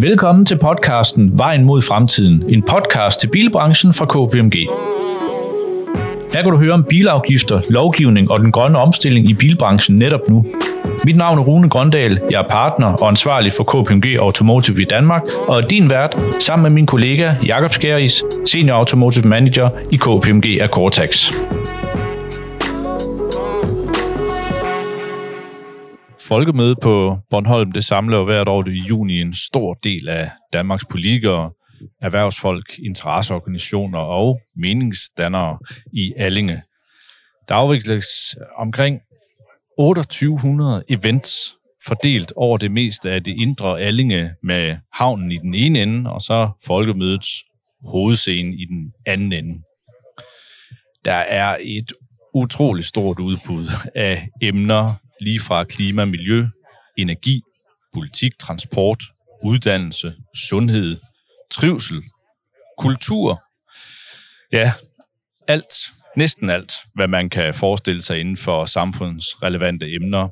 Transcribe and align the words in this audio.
Velkommen 0.00 0.46
til 0.46 0.58
podcasten 0.58 1.38
Vejen 1.38 1.64
mod 1.64 1.82
fremtiden, 1.82 2.44
en 2.48 2.62
podcast 2.62 3.20
til 3.20 3.26
bilbranchen 3.26 3.92
fra 3.92 4.06
KPMG. 4.06 4.54
Her 6.32 6.42
kan 6.42 6.50
du 6.52 6.58
høre 6.58 6.72
om 6.72 6.84
bilafgifter, 6.84 7.60
lovgivning 7.70 8.30
og 8.30 8.40
den 8.40 8.52
grønne 8.52 8.78
omstilling 8.78 9.30
i 9.30 9.34
bilbranchen 9.34 9.96
netop 9.96 10.28
nu. 10.28 10.46
Mit 11.04 11.16
navn 11.16 11.38
er 11.38 11.42
Rune 11.42 11.68
Grøndal, 11.68 12.20
jeg 12.30 12.40
er 12.40 12.48
partner 12.48 12.86
og 12.86 13.08
ansvarlig 13.08 13.52
for 13.52 13.64
KPMG 13.64 14.18
Automotive 14.20 14.82
i 14.82 14.84
Danmark, 14.84 15.22
og 15.48 15.56
er 15.56 15.66
din 15.66 15.90
vært 15.90 16.16
sammen 16.40 16.62
med 16.62 16.70
min 16.70 16.86
kollega 16.86 17.34
Jakob 17.46 17.72
Skæris, 17.72 18.22
Senior 18.46 18.76
Automotive 18.76 19.28
Manager 19.28 19.68
i 19.90 19.96
KPMG 19.96 20.62
Akortax. 20.62 21.32
Folkemøde 26.28 26.76
på 26.82 27.18
Bornholm, 27.30 27.72
det 27.72 27.84
samler 27.84 28.18
jo 28.18 28.24
hvert 28.24 28.48
år 28.48 28.66
i 28.66 28.78
juni 28.88 29.20
en 29.20 29.34
stor 29.34 29.74
del 29.74 30.08
af 30.08 30.30
Danmarks 30.52 30.84
politikere, 30.90 31.50
erhvervsfolk, 32.00 32.78
interesseorganisationer 32.78 33.98
og 33.98 34.40
meningsdannere 34.56 35.58
i 35.92 36.12
Allinge. 36.16 36.62
Der 37.48 37.54
afvikles 37.54 38.06
omkring 38.56 39.00
2800 39.78 40.84
events 40.88 41.56
fordelt 41.86 42.32
over 42.36 42.58
det 42.58 42.70
meste 42.70 43.10
af 43.10 43.24
det 43.24 43.34
indre 43.40 43.80
Allinge 43.80 44.30
med 44.42 44.76
havnen 44.92 45.32
i 45.32 45.36
den 45.36 45.54
ene 45.54 45.82
ende, 45.82 46.10
og 46.10 46.20
så 46.20 46.50
folkemødets 46.64 47.44
hovedscene 47.84 48.54
i 48.54 48.64
den 48.64 48.92
anden 49.06 49.32
ende. 49.32 49.62
Der 51.04 51.12
er 51.12 51.56
et 51.60 51.92
utroligt 52.34 52.86
stort 52.86 53.18
udbud 53.18 53.66
af 53.94 54.28
emner, 54.42 54.94
lige 55.20 55.40
fra 55.40 55.64
klima, 55.64 56.04
miljø, 56.04 56.46
energi, 56.96 57.40
politik, 57.94 58.38
transport, 58.38 59.04
uddannelse, 59.44 60.14
sundhed, 60.48 60.96
trivsel, 61.50 62.02
kultur. 62.78 63.42
Ja, 64.52 64.72
alt, 65.48 65.74
næsten 66.16 66.50
alt, 66.50 66.72
hvad 66.94 67.08
man 67.08 67.30
kan 67.30 67.54
forestille 67.54 68.02
sig 68.02 68.20
inden 68.20 68.36
for 68.36 68.64
samfundsrelevante 68.64 69.94
emner. 69.94 70.28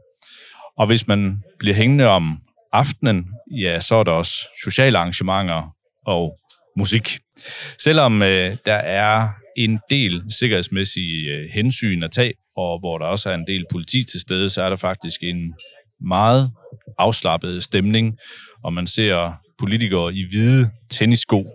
Og 0.77 0.87
hvis 0.87 1.07
man 1.07 1.43
bliver 1.59 1.75
hængende 1.75 2.07
om 2.07 2.39
aftenen, 2.73 3.27
ja, 3.51 3.81
så 3.81 3.95
er 3.95 4.03
der 4.03 4.13
også 4.13 4.35
sociale 4.65 4.99
arrangementer 4.99 5.75
og 6.07 6.39
musik. 6.77 7.19
Selvom 7.79 8.23
øh, 8.23 8.57
der 8.67 8.75
er 8.75 9.29
en 9.57 9.79
del 9.91 10.23
sikkerhedsmæssige 10.39 11.31
øh, 11.31 11.51
hensyn 11.51 12.03
at 12.03 12.11
tage, 12.11 12.33
og 12.57 12.79
hvor 12.79 12.99
der 12.99 13.07
også 13.07 13.31
er 13.31 13.35
en 13.35 13.47
del 13.47 13.65
politi 13.73 14.05
til 14.13 14.21
stede, 14.21 14.51
så 14.51 14.63
er 14.63 14.69
der 14.69 14.77
faktisk 14.77 15.21
en 15.23 15.55
meget 16.01 16.51
afslappet 16.99 17.63
stemning, 17.63 18.19
og 18.65 18.73
man 18.73 18.87
ser 18.87 19.33
politikere 19.59 20.15
i 20.15 20.27
hvide 20.31 20.71
tennisko, 20.91 21.47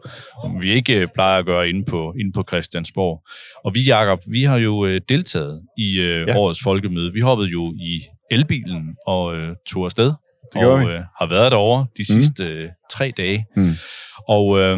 som 0.44 0.62
vi 0.62 0.72
ikke 0.72 1.02
øh, 1.02 1.08
plejer 1.14 1.40
at 1.40 1.46
gøre 1.46 1.70
inde 1.70 1.86
på, 1.86 2.14
inde 2.20 2.32
på 2.32 2.44
Christiansborg. 2.48 3.24
Og 3.66 3.76
vi, 3.76 3.80
Jacob, 3.88 4.20
vi 4.32 4.44
har 4.44 4.58
jo 4.58 4.86
øh, 4.86 5.02
deltaget 5.10 5.62
i 5.78 6.00
øh, 6.00 6.28
ja. 6.28 6.38
årets 6.38 6.64
folkemøde. 6.64 7.14
Vi 7.14 7.20
hoppede 7.20 7.50
jo 7.50 7.74
i 7.74 8.02
elbilen 8.32 8.96
og 9.08 9.36
øh, 9.36 9.56
tog 9.68 9.86
afsted, 9.86 10.14
og 10.56 10.82
øh, 10.82 11.02
har 11.20 11.30
været 11.30 11.52
derovre 11.52 11.86
de 11.98 12.04
mm. 12.10 12.22
sidste 12.22 12.44
øh, 12.44 12.70
tre 12.92 13.14
dage. 13.18 13.46
Mm. 13.56 13.74
Og 14.28 14.60
øh, 14.60 14.78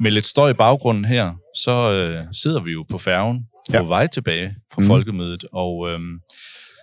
med 0.00 0.10
lidt 0.10 0.26
støj 0.26 0.50
i 0.50 0.54
baggrunden 0.54 1.04
her, 1.04 1.32
så 1.56 1.92
øh, 1.92 2.24
sidder 2.32 2.60
vi 2.60 2.70
jo 2.70 2.84
på 2.90 2.98
færgen 2.98 3.46
ja. 3.72 3.82
på 3.82 3.88
vej 3.88 4.06
tilbage 4.06 4.54
fra 4.72 4.80
mm. 4.80 4.86
folkemødet, 4.86 5.44
og 5.52 5.90
øh, 5.90 6.00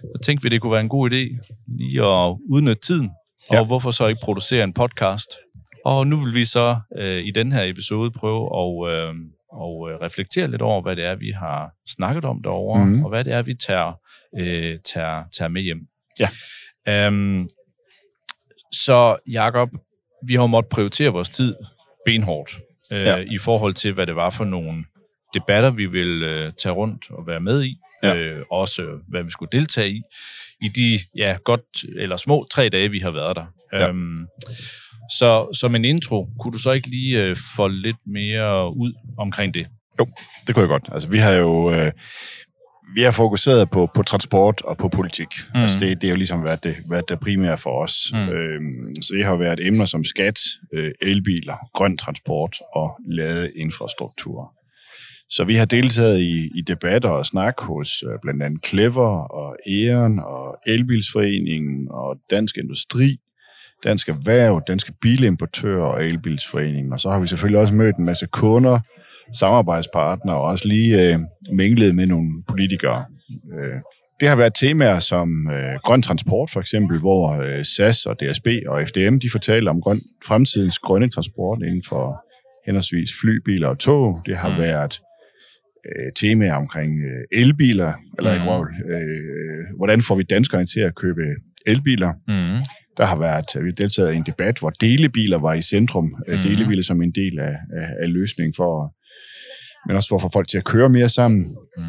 så 0.01 0.21
tænkte 0.23 0.43
vi, 0.43 0.49
det 0.49 0.61
kunne 0.61 0.71
være 0.71 0.81
en 0.81 0.89
god 0.89 1.11
idé 1.11 1.51
lige 1.77 2.01
at 2.01 2.37
udnytte 2.49 2.81
tiden, 2.81 3.09
ja. 3.51 3.59
og 3.59 3.65
hvorfor 3.65 3.91
så 3.91 4.07
ikke 4.07 4.21
producere 4.23 4.63
en 4.63 4.73
podcast? 4.73 5.37
Og 5.85 6.07
nu 6.07 6.23
vil 6.23 6.33
vi 6.33 6.45
så 6.45 6.79
øh, 6.97 7.23
i 7.25 7.31
den 7.31 7.51
her 7.51 7.63
episode 7.63 8.11
prøve 8.11 8.43
at 8.43 8.93
øh, 8.93 9.15
og, 9.51 9.89
øh, 9.91 9.99
reflektere 10.01 10.47
lidt 10.47 10.61
over, 10.61 10.81
hvad 10.81 10.95
det 10.95 11.05
er, 11.05 11.15
vi 11.15 11.31
har 11.31 11.71
snakket 11.87 12.25
om 12.25 12.41
derovre, 12.43 12.85
mm. 12.85 13.03
og 13.03 13.09
hvad 13.09 13.23
det 13.23 13.33
er, 13.33 13.41
vi 13.41 13.53
tager, 13.53 13.93
øh, 14.39 14.79
tager, 14.93 15.23
tager 15.37 15.49
med 15.49 15.61
hjem. 15.61 15.79
Ja. 16.19 16.29
Øhm, 16.87 17.47
så 18.71 19.17
Jakob, 19.31 19.69
vi 20.27 20.35
har 20.35 20.47
måttet 20.47 20.69
prioritere 20.69 21.09
vores 21.09 21.29
tid 21.29 21.55
benhårdt 22.05 22.55
øh, 22.91 22.99
ja. 22.99 23.17
i 23.17 23.37
forhold 23.37 23.73
til, 23.73 23.93
hvad 23.93 24.07
det 24.07 24.15
var 24.15 24.29
for 24.29 24.45
nogle 24.45 24.85
debatter, 25.33 25.71
vi 25.71 25.85
vil 25.85 26.23
øh, 26.23 26.51
tage 26.63 26.73
rundt 26.73 27.05
og 27.09 27.27
være 27.27 27.39
med 27.39 27.63
i. 27.63 27.77
Ja. 28.03 28.15
Øh, 28.15 28.45
også 28.51 28.83
hvad 29.07 29.23
vi 29.23 29.29
skulle 29.29 29.49
deltage 29.51 29.89
i, 29.89 30.01
i 30.61 30.67
de 30.75 30.99
ja, 31.17 31.37
godt 31.43 31.85
eller 31.95 32.17
små 32.17 32.47
tre 32.51 32.69
dage, 32.69 32.91
vi 32.91 32.99
har 32.99 33.11
været 33.11 33.35
der. 33.35 33.45
Ja. 33.73 33.87
Øhm, 33.89 34.27
så 35.17 35.47
som 35.53 35.75
en 35.75 35.85
intro, 35.85 36.27
kunne 36.39 36.53
du 36.53 36.57
så 36.57 36.71
ikke 36.71 36.87
lige 36.87 37.23
øh, 37.23 37.37
få 37.55 37.67
lidt 37.67 37.97
mere 38.07 38.75
ud 38.75 38.93
omkring 39.17 39.53
det? 39.53 39.67
Jo, 39.99 40.07
det 40.47 40.55
kunne 40.55 40.61
jeg 40.61 40.69
godt. 40.69 40.89
Altså, 40.91 41.09
vi 41.09 41.17
har 41.17 41.33
jo 41.33 41.71
øh, 41.71 41.91
vi 42.95 43.01
har 43.01 43.11
fokuseret 43.11 43.69
på, 43.69 43.87
på 43.95 44.03
transport 44.03 44.61
og 44.61 44.77
på 44.77 44.87
politik. 44.89 45.27
Mm. 45.53 45.61
Altså, 45.61 45.79
det, 45.79 46.01
det 46.01 46.07
er 46.07 46.11
jo 46.11 46.17
ligesom 46.17 46.43
været 46.43 46.63
det, 46.63 46.75
været 46.89 47.09
det 47.09 47.19
primære 47.19 47.57
for 47.57 47.83
os. 47.83 48.11
Mm. 48.13 48.19
Øhm, 48.19 48.95
så 49.01 49.13
det 49.13 49.25
har 49.25 49.35
været 49.35 49.67
emner 49.67 49.85
som 49.85 50.03
skat, 50.05 50.39
øh, 50.73 50.91
elbiler, 51.01 51.55
grøn 51.73 51.97
transport 51.97 52.55
og 52.75 52.99
ladeinfrastruktur. 53.07 54.53
Så 55.29 55.43
vi 55.43 55.55
har 55.55 55.65
deltaget 55.65 56.19
i, 56.19 56.51
i 56.55 56.61
debatter 56.61 57.09
og 57.09 57.25
snak 57.25 57.59
hos 57.59 58.03
øh, 58.03 58.19
blandt 58.21 58.43
andet 58.43 58.65
Clever 58.65 59.19
og 59.19 59.57
Eon 59.67 60.19
og 60.19 60.57
Elbilsforeningen 60.67 61.87
og 61.91 62.17
Dansk 62.31 62.57
Industri, 62.57 63.17
Dansk 63.83 64.09
Erhverv, 64.09 64.61
Danske 64.67 64.93
Bilimportører 65.01 65.85
og 65.85 66.05
Elbilsforeningen. 66.05 66.93
Og 66.93 66.99
så 66.99 67.09
har 67.09 67.19
vi 67.19 67.27
selvfølgelig 67.27 67.59
også 67.59 67.73
mødt 67.73 67.95
en 67.95 68.05
masse 68.05 68.27
kunder, 68.27 68.79
samarbejdspartnere 69.33 70.35
og 70.35 70.41
også 70.41 70.67
lige 70.67 71.13
øh, 71.13 71.19
minglet 71.51 71.95
med 71.95 72.05
nogle 72.05 72.43
politikere. 72.47 73.05
Øh, 73.53 73.81
det 74.19 74.27
har 74.27 74.35
været 74.35 74.53
temaer 74.53 74.99
som 74.99 75.49
øh, 75.51 75.79
grøn 75.83 76.01
transport 76.01 76.49
for 76.49 76.59
eksempel, 76.59 76.99
hvor 76.99 77.41
øh, 77.41 77.65
SAS 77.65 78.05
og 78.05 78.19
DSB 78.19 78.47
og 78.67 78.87
FDM 78.87 79.17
de 79.19 79.29
fortæller 79.29 79.71
om 79.71 79.81
grøn, 79.81 79.97
fremtidens 80.27 80.79
grønne 80.79 81.09
transport 81.09 81.61
inden 81.61 81.83
for 81.89 82.23
henholdsvis 82.65 83.09
fly, 83.21 83.41
biler 83.45 83.67
og 83.67 83.79
tog. 83.79 84.21
Det 84.25 84.37
har 84.37 84.49
mm. 84.49 84.57
været 84.57 85.01
øh, 85.85 86.11
temaer 86.15 86.53
omkring 86.53 86.91
øh, 86.99 87.41
elbiler, 87.41 87.93
eller 88.17 88.35
mm. 88.35 88.41
ikke, 88.41 88.51
øh, 88.95 89.77
hvordan 89.77 90.01
får 90.01 90.15
vi 90.15 90.23
danskerne 90.23 90.65
til 90.65 90.79
at 90.79 90.95
købe 90.95 91.21
elbiler. 91.65 92.13
Mm. 92.27 92.57
Der 92.97 93.05
har 93.05 93.19
været, 93.19 93.63
vi 93.63 93.69
har 93.69 93.75
deltaget 93.75 94.13
i 94.13 94.17
en 94.17 94.23
debat, 94.25 94.59
hvor 94.59 94.69
delebiler 94.69 95.37
var 95.37 95.53
i 95.53 95.61
centrum. 95.61 96.15
Mm. 96.27 96.37
Delebiler 96.37 96.83
som 96.83 97.01
en 97.01 97.11
del 97.11 97.39
af, 97.39 97.55
af, 97.73 97.87
af 97.99 98.13
løsningen 98.13 98.53
for, 98.57 98.93
men 99.87 99.95
også 99.95 100.09
for 100.09 100.15
at 100.15 100.21
få 100.21 100.29
folk 100.33 100.47
til 100.47 100.57
at 100.57 100.65
køre 100.65 100.89
mere 100.89 101.09
sammen. 101.09 101.55
Mm. 101.77 101.83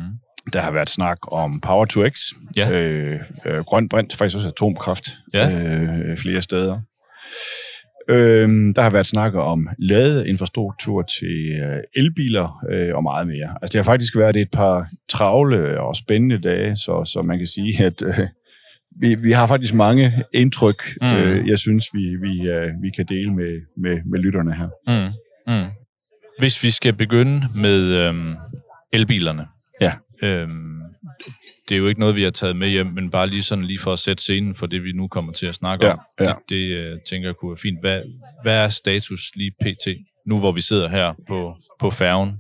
Der 0.53 0.61
har 0.61 0.71
været 0.71 0.91
snak 0.91 1.19
om 1.23 1.61
Power 1.61 1.85
to 1.85 2.09
X, 2.09 2.21
ja. 2.57 2.73
øh, 2.73 3.21
øh, 3.47 3.59
grøn 3.59 3.89
brint, 3.89 4.17
faktisk 4.17 4.37
også 4.37 4.49
atomkraft 4.49 5.09
ja. 5.35 5.65
øh, 5.65 6.19
flere 6.19 6.43
steder. 6.43 6.81
Øh, 8.09 8.49
der 8.49 8.83
har 8.83 8.91
været 8.91 9.07
snak 9.07 9.35
om 9.35 9.69
ladeinfrastruktur 9.79 11.03
til 11.03 11.61
øh, 11.65 11.81
elbiler 11.97 12.65
øh, 12.71 12.95
og 12.95 13.03
meget 13.03 13.27
mere. 13.27 13.49
Altså 13.63 13.73
det 13.73 13.85
har 13.85 13.93
faktisk 13.93 14.17
været 14.17 14.37
et 14.37 14.51
par 14.51 14.91
travle 15.09 15.81
og 15.81 15.97
spændende 15.97 16.39
dage, 16.39 16.77
så, 16.77 17.05
så 17.05 17.23
man 17.23 17.39
kan 17.39 17.47
sige, 17.47 17.85
at 17.85 18.03
øh, 18.03 18.27
vi, 19.01 19.15
vi 19.23 19.33
har 19.33 19.47
faktisk 19.47 19.75
mange 19.75 20.13
indtryk, 20.35 20.83
mm. 21.03 21.09
øh, 21.09 21.49
jeg 21.49 21.59
synes, 21.59 21.85
vi, 21.95 22.17
vi, 22.17 22.49
øh, 22.49 22.69
vi 22.83 22.91
kan 22.97 23.07
dele 23.09 23.35
med, 23.35 23.61
med, 23.77 23.99
med 24.11 24.19
lytterne 24.19 24.55
her. 24.55 24.69
Mm. 24.87 25.13
Mm. 25.53 25.71
Hvis 26.39 26.63
vi 26.63 26.71
skal 26.71 26.93
begynde 26.93 27.43
med 27.55 27.83
øhm, 27.83 28.35
elbilerne. 28.93 29.47
Ja. 29.81 29.93
Øhm, 30.23 30.78
det 31.69 31.75
er 31.75 31.79
jo 31.79 31.87
ikke 31.87 32.01
noget, 32.01 32.17
vi 32.17 32.23
har 32.23 32.31
taget 32.31 32.57
med 32.57 32.69
hjem, 32.69 32.87
men 32.87 33.11
bare 33.11 33.27
lige 33.27 33.43
sådan 33.43 33.65
lige 33.65 33.79
for 33.79 33.93
at 33.93 33.99
sætte 33.99 34.23
scenen 34.23 34.55
for 34.55 34.67
det, 34.67 34.85
vi 34.85 34.93
nu 34.93 35.09
kommer 35.09 35.33
til 35.33 35.47
at 35.47 35.55
snakke 35.55 35.87
ja, 35.87 35.93
om. 35.93 36.01
Ja. 36.21 36.25
Det, 36.25 36.35
det 36.49 36.57
øh, 36.57 36.99
tænker 37.11 37.29
jeg 37.29 37.37
kunne 37.37 37.51
være 37.51 37.59
fint. 37.59 37.81
Hvad, 37.81 38.03
hvad 38.43 38.55
er 38.55 38.69
status 38.69 39.21
lige 39.35 39.51
pt. 39.61 39.89
nu, 40.27 40.39
hvor 40.39 40.53
vi 40.53 40.61
sidder 40.61 40.89
her 40.89 41.15
på, 41.29 41.57
på 41.79 41.91
færgen? 41.91 42.33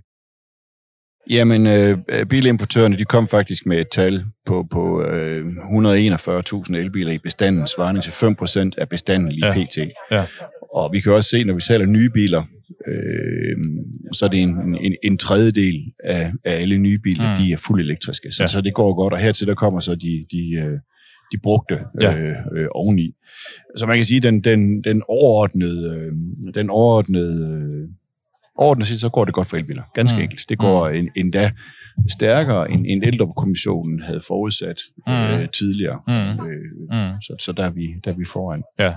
Jamen, 1.30 1.66
øh, 1.66 1.98
bilimportørerne 2.26 2.98
de 2.98 3.04
kom 3.04 3.28
faktisk 3.28 3.66
med 3.66 3.80
et 3.80 3.88
tal 3.92 4.24
på, 4.46 4.66
på 4.70 5.02
øh, 5.02 5.46
141.000 5.46 6.76
elbiler 6.76 7.12
i 7.12 7.18
bestanden, 7.18 7.66
svarende 7.66 8.00
til 8.00 8.10
5% 8.10 8.70
af 8.78 8.88
bestanden 8.88 9.32
lige 9.32 9.46
ja. 9.46 9.64
pt. 9.64 9.78
Ja. 10.10 10.26
Og 10.74 10.92
vi 10.92 11.00
kan 11.00 11.12
også 11.12 11.28
se, 11.28 11.44
når 11.44 11.54
vi 11.54 11.60
sælger 11.60 11.86
nye 11.86 12.10
biler, 12.10 12.42
øh, 12.86 13.56
så 14.12 14.24
er 14.24 14.28
det 14.28 14.42
en, 14.42 14.76
en, 14.80 14.96
en 15.04 15.18
tredjedel 15.18 15.92
af, 16.04 16.32
af 16.44 16.60
alle 16.60 16.78
nye 16.78 16.98
biler, 16.98 17.30
mm. 17.30 17.36
de 17.36 17.52
er 17.52 17.56
fuldt 17.56 17.84
elektriske. 17.84 18.32
Så, 18.32 18.42
ja. 18.42 18.46
så 18.46 18.60
det 18.60 18.74
går 18.74 18.94
godt, 18.94 19.12
og 19.12 19.18
hertil 19.18 19.46
der 19.46 19.54
kommer 19.54 19.80
så 19.80 19.94
de, 19.94 20.26
de, 20.32 20.56
øh, 20.56 20.78
de 21.32 21.38
brugte 21.42 21.80
ja. 22.00 22.18
øh, 22.18 22.34
øh, 22.56 22.66
oveni. 22.70 23.14
Så 23.76 23.86
man 23.86 23.96
kan 23.96 24.04
sige, 24.04 24.20
den, 24.20 24.40
den, 24.40 24.82
den 24.82 25.02
overordnede, 25.08 25.96
øh, 25.96 26.12
den 26.54 26.70
overordnede 26.70 27.42
øh, 27.44 27.88
overordnet 28.54 28.86
set, 28.86 29.00
så 29.00 29.08
går 29.08 29.24
det 29.24 29.34
godt 29.34 29.48
for 29.48 29.56
elbiler. 29.56 29.82
Ganske 29.94 30.16
mm. 30.16 30.22
enkelt. 30.22 30.44
Det 30.48 30.58
går 30.58 30.88
mm. 30.88 30.94
en, 30.94 31.10
endda 31.16 31.50
stærkere, 32.10 32.70
end, 32.70 32.86
end 32.88 33.04
ældrekommissionen 33.04 34.02
havde 34.02 34.20
forudsat 34.26 34.80
mm. 35.06 35.12
øh, 35.12 35.48
tidligere. 35.48 36.00
Mm. 36.06 36.46
Øh, 36.46 36.70
mm. 36.90 37.20
Så, 37.20 37.36
så 37.38 37.52
der, 37.52 37.64
er 37.64 37.70
vi, 37.70 37.94
der 38.04 38.10
er 38.10 38.16
vi 38.16 38.24
foran. 38.24 38.62
Ja. 38.78 38.94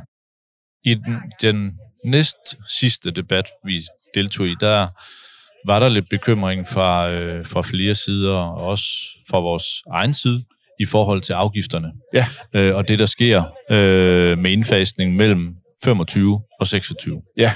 I 0.83 0.93
den, 0.93 1.15
den 1.41 1.71
næst 2.05 2.55
sidste 2.67 3.11
debat, 3.11 3.45
vi 3.65 3.83
deltog 4.15 4.47
i, 4.47 4.55
der 4.59 4.87
var 5.65 5.79
der 5.79 5.89
lidt 5.89 6.09
bekymring 6.09 6.67
fra, 6.67 7.09
øh, 7.09 7.45
fra 7.45 7.61
flere 7.61 7.95
sider, 7.95 8.33
og 8.33 8.55
også 8.55 8.85
fra 9.29 9.39
vores 9.39 9.65
egen 9.91 10.13
side, 10.13 10.43
i 10.79 10.85
forhold 10.85 11.21
til 11.21 11.33
afgifterne. 11.33 11.91
Ja. 12.13 12.25
Øh, 12.53 12.75
og 12.75 12.87
det, 12.87 12.99
der 12.99 13.05
sker 13.05 13.43
øh, 13.71 14.37
med 14.37 14.51
indfasning 14.51 15.15
mellem 15.15 15.55
25 15.83 16.41
og 16.59 16.67
26. 16.67 17.21
Ja. 17.37 17.53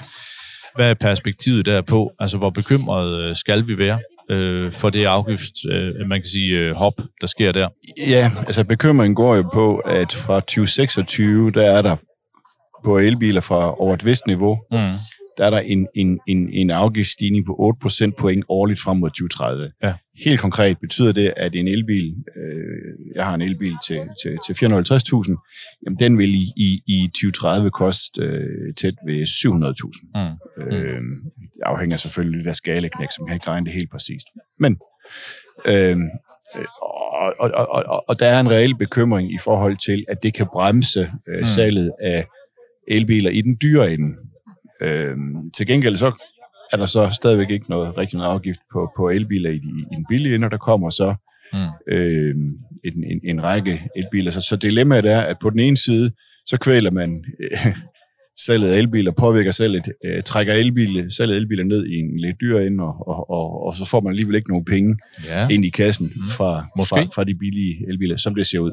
Hvad 0.76 0.90
er 0.90 0.94
perspektivet 0.94 1.66
derpå? 1.66 2.12
Altså, 2.20 2.38
hvor 2.38 2.50
bekymret 2.50 3.22
øh, 3.22 3.36
skal 3.36 3.68
vi 3.68 3.78
være 3.78 4.00
øh, 4.32 4.72
for 4.72 4.90
det 4.90 5.06
afgift, 5.06 5.52
øh, 5.72 6.08
man 6.08 6.22
kan 6.22 6.30
sige, 6.30 6.58
øh, 6.58 6.76
hop, 6.76 6.94
der 7.22 7.28
sker 7.28 7.52
der? 7.52 7.70
Ja, 8.08 8.32
altså 8.38 8.64
bekymringen 8.64 9.16
går 9.16 9.36
jo 9.36 9.50
på, 9.54 9.78
at 9.78 10.14
fra 10.14 10.40
2026, 10.40 11.52
der 11.52 11.72
er 11.72 11.82
der 11.82 11.96
på 12.86 12.98
elbiler 12.98 13.42
fra 13.42 13.82
over 13.82 13.94
et 13.94 14.06
vist 14.06 14.28
niveau, 14.28 14.58
Mm. 14.72 14.96
der 15.38 15.46
er 15.46 15.50
der 15.50 15.60
en, 15.60 15.88
en, 15.96 16.20
en, 16.28 16.50
en 16.54 16.70
afgiftsstigning 16.70 17.46
på 17.46 17.56
8 17.60 17.80
procentpoint 17.82 18.46
årligt 18.50 18.80
frem 18.82 18.98
mod 18.98 19.10
2030. 19.10 19.72
Ja. 19.84 19.94
Helt 20.26 20.40
konkret 20.40 20.78
betyder 20.82 21.12
det, 21.12 21.34
at 21.38 21.56
en 21.56 21.68
elbil, 21.68 22.16
øh, 22.38 23.16
jeg 23.16 23.26
har 23.26 23.36
en 23.36 23.42
elbil 23.42 23.74
til, 23.88 24.00
til, 24.24 24.38
til 24.46 24.66
450.000, 24.66 25.82
jamen 25.86 26.00
den 26.00 26.18
vil 26.18 26.36
i, 26.36 26.46
i, 26.58 26.82
i 26.88 27.08
2030 27.08 27.72
koste 27.72 28.22
øh, 28.22 28.74
tæt 28.78 28.94
ved 29.08 29.24
700.000. 29.24 30.10
Mm. 30.16 30.64
Øh, 30.64 31.02
det 31.54 31.62
afhænger 31.64 31.98
selvfølgelig 31.98 32.48
af 32.48 32.56
skaleknæk, 32.56 33.10
som 33.16 33.26
kan 33.28 33.36
ikke 33.36 33.48
regne 33.48 33.66
det 33.66 33.74
helt 33.74 33.92
præcist. 33.92 34.28
Men, 34.60 34.78
øh, 35.66 35.98
og, 36.82 37.34
og, 37.40 37.52
og, 37.70 37.84
og, 37.88 38.04
og 38.10 38.20
der 38.20 38.28
er 38.28 38.40
en 38.40 38.52
reel 38.52 38.76
bekymring 38.76 39.34
i 39.34 39.38
forhold 39.44 39.78
til, 39.86 40.06
at 40.08 40.24
det 40.24 40.34
kan 40.34 40.48
bremse 40.54 41.12
øh, 41.30 41.40
Mm. 41.40 41.46
salget 41.46 41.92
af 42.02 42.26
elbiler 42.88 43.30
i 43.30 43.42
den 43.42 43.58
dyre 43.62 43.94
ende. 43.94 44.16
Øh, 44.82 45.16
til 45.54 45.68
gengæld 45.68 45.98
så 45.98 46.24
er 46.74 46.78
der 46.78 46.86
så 46.86 47.10
stadigvæk 47.22 47.50
ikke 47.50 47.70
noget 47.70 47.98
rigtig 47.98 48.18
noget 48.18 48.32
afgift 48.32 48.60
på, 48.74 48.92
på 48.98 49.10
elbiler 49.10 49.50
i, 49.50 49.56
i 49.56 49.96
den 49.96 50.06
billige 50.10 50.36
ende, 50.36 50.46
og 50.48 50.52
der 50.52 50.58
kommer 50.58 50.90
så 50.90 51.16
Mm. 51.54 51.60
øh, 51.96 52.36
en, 52.84 53.04
en, 53.04 53.20
en 53.24 53.44
række 53.44 53.82
elbiler. 53.96 54.32
Så, 54.32 54.42
så 54.42 54.56
dilemmaet 54.56 55.06
er, 55.06 55.22
at 55.22 55.38
på 55.42 55.50
den 55.50 55.60
ene 55.60 55.78
side, 55.78 56.12
så 56.46 56.58
kvæler 56.58 56.92
man 56.92 57.26
øh, 57.40 57.76
salget 58.46 58.70
af 58.72 58.78
elbiler, 58.78 59.12
påvirker 59.12 59.52
salget, 59.52 59.84
øh, 60.06 60.24
trækker 60.24 60.54
elbiler, 60.54 61.10
salget 61.10 61.36
af 61.36 61.40
elbiler 61.40 61.64
ned 61.64 61.86
i 61.86 61.96
en 62.00 62.20
lidt 62.20 62.36
dyr 62.42 62.60
ende, 62.60 62.84
og, 62.84 63.08
og, 63.08 63.30
og, 63.30 63.64
og 63.66 63.76
så 63.76 63.86
får 63.86 64.02
man 64.02 64.12
alligevel 64.12 64.36
ikke 64.36 64.50
nogen 64.50 64.66
penge 64.66 64.98
Ja, 65.26 65.48
ind 65.48 65.66
i 65.66 65.70
kassen 65.70 66.06
Mm. 66.16 66.30
fra, 66.30 66.66
Måske. 66.78 66.96
fra, 66.96 67.06
fra 67.16 67.24
de 67.24 67.36
billige 67.36 67.90
elbiler, 67.90 68.18
som 68.18 68.36
det 68.36 68.46
ser 68.46 68.60
ud. 68.60 68.72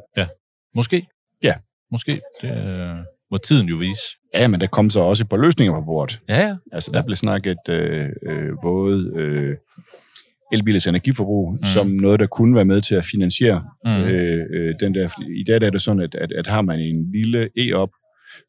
måske. 0.74 1.06
Ja. 1.42 1.54
Måske. 1.90 2.20
Det 2.42 2.50
øh, 2.50 2.96
må 3.32 3.38
tiden 3.38 3.68
jo 3.68 3.76
vise. 3.76 4.00
Ja, 4.34 4.48
men 4.48 4.60
der 4.60 4.66
kom 4.66 4.90
så 4.90 5.00
også 5.00 5.24
et 5.24 5.28
par 5.28 5.36
løsninger 5.36 5.74
på 5.74 5.84
bordet. 5.84 6.20
Ja, 6.28 6.46
ja. 6.48 6.56
Altså, 6.72 6.90
der 6.92 7.02
blev 7.04 7.16
snakket 7.16 7.58
øh, 7.68 8.08
øh, 8.28 8.48
både 8.62 9.12
øh, 9.16 9.56
elbilers 10.52 10.86
energiforbrug, 10.86 11.52
mm. 11.52 11.64
som 11.64 11.86
noget, 11.86 12.20
der 12.20 12.26
kunne 12.26 12.54
være 12.56 12.64
med 12.64 12.80
til 12.80 12.94
at 12.94 13.04
finansiere 13.04 13.64
Mm. 13.84 13.90
øh, 13.90 14.46
øh, 14.54 14.74
den 14.80 14.94
der. 14.94 15.08
I 15.36 15.44
dag 15.44 15.60
der 15.60 15.66
er 15.66 15.70
det 15.70 15.82
sådan, 15.82 16.00
at, 16.02 16.14
at, 16.14 16.32
at 16.32 16.46
har 16.46 16.62
man 16.62 16.80
en 16.80 17.12
lille 17.12 17.48
e-op, 17.58 17.88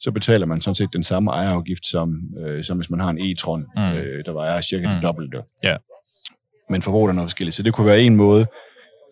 så 0.01 0.11
betaler 0.11 0.45
man 0.45 0.61
sådan 0.61 0.75
set 0.75 0.89
den 0.93 1.03
samme 1.03 1.31
ejerafgift, 1.31 1.85
som, 1.85 2.15
øh, 2.45 2.63
som 2.63 2.77
hvis 2.77 2.89
man 2.89 2.99
har 2.99 3.09
en 3.09 3.17
e-tron, 3.19 3.65
Mm. 3.77 3.81
øh, 3.97 4.25
der 4.25 4.31
vejer 4.31 4.61
cirka 4.61 4.87
mm. 4.87 4.93
Det 4.93 5.03
dobbelte. 5.03 5.37
Ja. 5.63 5.75
Men 6.69 6.81
forbruget 6.81 7.09
er 7.09 7.13
noget 7.13 7.29
forskelligt. 7.29 7.55
Så 7.55 7.63
det 7.63 7.73
kunne 7.73 7.87
være 7.87 8.01
en 8.01 8.15
måde. 8.15 8.45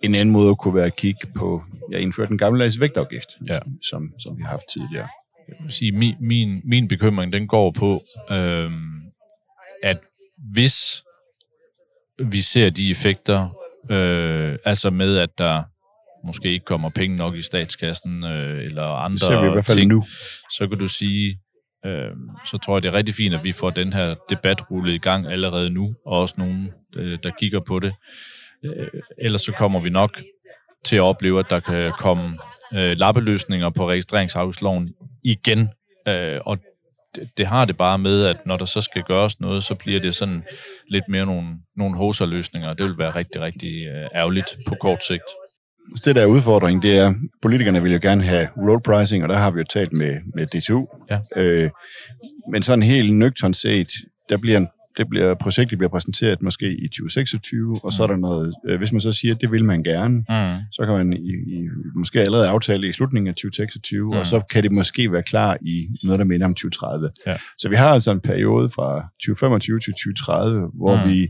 En 0.04 0.16
anden 0.16 0.32
måde 0.34 0.56
kunne 0.56 0.76
være 0.76 0.86
at 0.86 0.96
kigge 0.96 1.28
på, 1.36 1.62
jeg 1.92 1.98
ja, 2.00 2.04
indførte 2.04 2.32
en 2.32 2.38
gammeldags 2.38 2.80
vægtafgift, 2.80 3.30
Ja. 3.48 3.60
som, 3.92 4.14
som 4.20 4.38
vi 4.38 4.42
har 4.44 4.50
haft 4.50 4.64
tidligere. 4.74 5.08
Jeg 5.48 5.56
vil 5.64 5.74
sige, 5.74 5.92
min, 5.92 6.16
min, 6.20 6.62
min 6.64 6.88
bekymring, 6.88 7.34
den 7.34 7.48
går 7.48 7.72
på, 7.72 8.04
øhm, 8.30 9.02
at 9.84 9.98
hvis 10.54 11.04
vi 12.20 12.42
ser 12.42 12.70
de 12.70 12.92
effekter, 12.92 13.50
øh, 13.92 14.58
altså 14.66 14.90
med, 14.90 15.18
at 15.18 15.30
der 15.38 15.64
måske 16.26 16.52
ikke 16.52 16.66
kommer 16.66 16.90
penge 16.90 17.18
nok 17.18 17.36
i 17.36 17.42
statskassen, 17.42 18.24
øh, 18.24 18.66
eller 18.66 18.84
andre 18.84 19.12
Det 19.12 19.20
ser 19.20 19.42
vi 19.42 19.48
i 19.48 19.52
hvert 19.52 19.66
fald 19.66 19.78
ting, 19.78 19.90
nu. 19.92 20.04
så 20.52 20.68
kan 20.68 20.78
du 20.78 20.88
sige, 20.88 21.40
øh, 21.86 22.12
så 22.46 22.58
tror 22.58 22.76
jeg, 22.76 22.84
det 22.84 22.90
er 22.90 22.94
rigtig 22.94 23.16
fint, 23.16 23.36
at 23.36 23.44
vi 23.44 23.52
får 23.52 23.70
den 23.70 23.94
her 23.94 24.16
debat 24.30 24.72
rullet 24.72 24.94
i 24.94 24.98
gang 24.98 25.28
allerede 25.28 25.70
nu, 25.70 25.96
og 26.06 26.20
også 26.20 26.36
nogen, 26.38 26.70
øh, 26.96 27.20
der 27.24 27.32
kigger 27.40 27.60
på 27.68 27.80
det. 27.80 27.94
Øh, 28.66 28.88
ellers 29.18 29.42
så 29.42 29.52
kommer 29.52 29.80
vi 29.80 29.90
nok 29.90 30.22
til 30.86 30.95
at 30.95 31.01
opleve, 31.01 31.39
at 31.39 31.45
der 31.50 31.60
kan 31.60 31.92
komme 32.00 32.38
øh, 32.74 32.98
lappeløsninger 32.98 33.69
på 33.69 33.89
registreringsafgiftsloven 33.89 34.89
igen. 35.24 35.69
Øh, 36.07 36.39
og 36.45 36.57
det, 37.16 37.38
det 37.38 37.48
har 37.48 37.66
det 37.66 37.78
bare 37.78 37.98
med, 37.98 38.25
at 38.25 38.38
når 38.45 38.57
der 38.57 38.66
så 38.66 38.81
skal 38.81 39.04
gøres 39.04 39.39
noget, 39.39 39.63
så 39.63 39.75
bliver 39.75 40.00
det 40.00 40.16
sådan 40.16 40.44
lidt 40.89 41.04
mere 41.10 41.25
nogle, 41.25 41.48
nogle 41.78 41.98
hoserløsninger. 41.98 42.74
Det 42.74 42.86
vil 42.86 42.98
være 42.98 43.16
rigtig, 43.16 43.42
rigtig 43.42 43.88
øh, 43.88 44.10
ærgerligt 44.16 44.57
på 44.68 44.75
kort 44.81 45.04
sigt. 45.04 45.24
Det 46.06 46.16
der 46.16 46.22
er 46.22 46.25
udfordring, 46.25 46.81
det 46.81 46.98
er, 46.98 47.13
politikerne 47.42 47.84
vil 47.84 47.92
jo 47.92 48.00
gerne 48.01 48.24
have 48.24 48.48
road 48.57 48.81
pricing, 48.81 49.24
og 49.24 49.30
der 49.30 49.38
har 49.38 49.51
vi 49.51 49.60
jo 49.60 49.66
talt 49.69 49.94
med, 49.94 50.16
med 50.36 50.48
DTU. 50.48 50.88
Ja. 51.10 51.19
Øh, 51.36 51.69
men 52.51 52.63
sådan 52.63 52.84
helt 52.84 53.16
nøgtern 53.16 53.54
set, 53.54 53.88
der 54.30 54.38
bliver 54.38 54.57
en, 54.57 54.68
det 55.01 55.09
bliver, 55.09 55.36
projektet 55.36 55.77
bliver 55.77 55.89
præsenteret 55.89 56.42
måske 56.42 56.65
i 56.83 56.88
2026, 56.88 57.80
og 57.83 57.94
så 57.94 58.03
er 58.03 58.07
der 58.07 58.15
noget, 58.15 58.53
øh, 58.69 58.77
hvis 58.77 58.92
man 58.92 59.01
så 59.01 59.12
siger, 59.12 59.36
at 59.36 59.42
det 59.42 59.51
vil 59.51 59.65
man 59.65 59.83
gerne, 59.83 60.15
Mm. 60.18 60.62
så 60.71 60.81
kan 60.86 60.94
man 60.98 61.13
i, 61.13 61.31
i, 61.57 61.68
måske 61.95 62.19
allerede 62.21 62.48
aftale 62.48 62.88
i 62.88 62.92
slutningen 62.92 63.27
af 63.27 63.36
2026, 63.36 64.03
mm. 64.03 64.07
Mm. 64.13 64.19
og 64.19 64.25
så 64.25 64.42
kan 64.51 64.63
det 64.63 64.71
måske 64.71 65.12
være 65.12 65.24
klar 65.24 65.57
i 65.62 65.88
noget, 66.03 66.19
der 66.19 66.25
minder 66.25 66.45
om 66.45 66.53
2030. 66.56 67.09
Ja. 67.27 67.38
Så 67.57 67.69
vi 67.69 67.75
har 67.75 67.88
altså 67.89 68.12
en 68.12 68.19
periode 68.19 68.69
fra 68.69 69.09
2025 69.19 69.80
til 69.80 69.94
2030, 69.94 70.69
hvor 70.74 70.95
Mm. 70.95 71.01
mm. 71.03 71.09
vi 71.09 71.27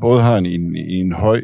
både 0.00 0.20
har 0.22 0.36
en, 0.38 0.46
en, 0.46 0.76
en 0.76 1.12
høj 1.12 1.42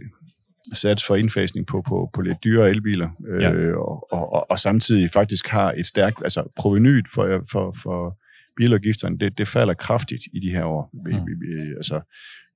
sats 0.73 1.07
for 1.07 1.17
indfasning 1.17 1.67
på, 1.67 1.83
på, 1.89 2.11
på 2.15 2.21
lidt 2.21 2.39
dyre 2.45 2.71
elbiler, 2.71 3.09
øh, 3.29 3.43
Ja. 3.43 3.51
og, 3.77 4.07
og, 4.13 4.33
og, 4.33 4.51
og 4.51 4.59
samtidig 4.59 5.11
faktisk 5.13 5.49
har 5.49 5.73
et 5.77 5.87
stærkt, 5.87 6.17
altså 6.23 6.53
provenyet 6.57 7.05
for, 7.15 7.45
for, 7.53 7.77
for 7.83 8.17
bilafgifterne, 8.61 9.19
det, 9.19 9.39
det 9.39 9.49
falder 9.49 9.75
kraftigt 9.75 10.23
i 10.35 10.41
de 10.41 10.51
her 10.51 10.65
år. 10.65 10.91
Vi, 11.07 11.13
Mm. 11.17 11.27
vi, 11.27 11.33
vi, 11.43 11.73
altså, 11.77 12.01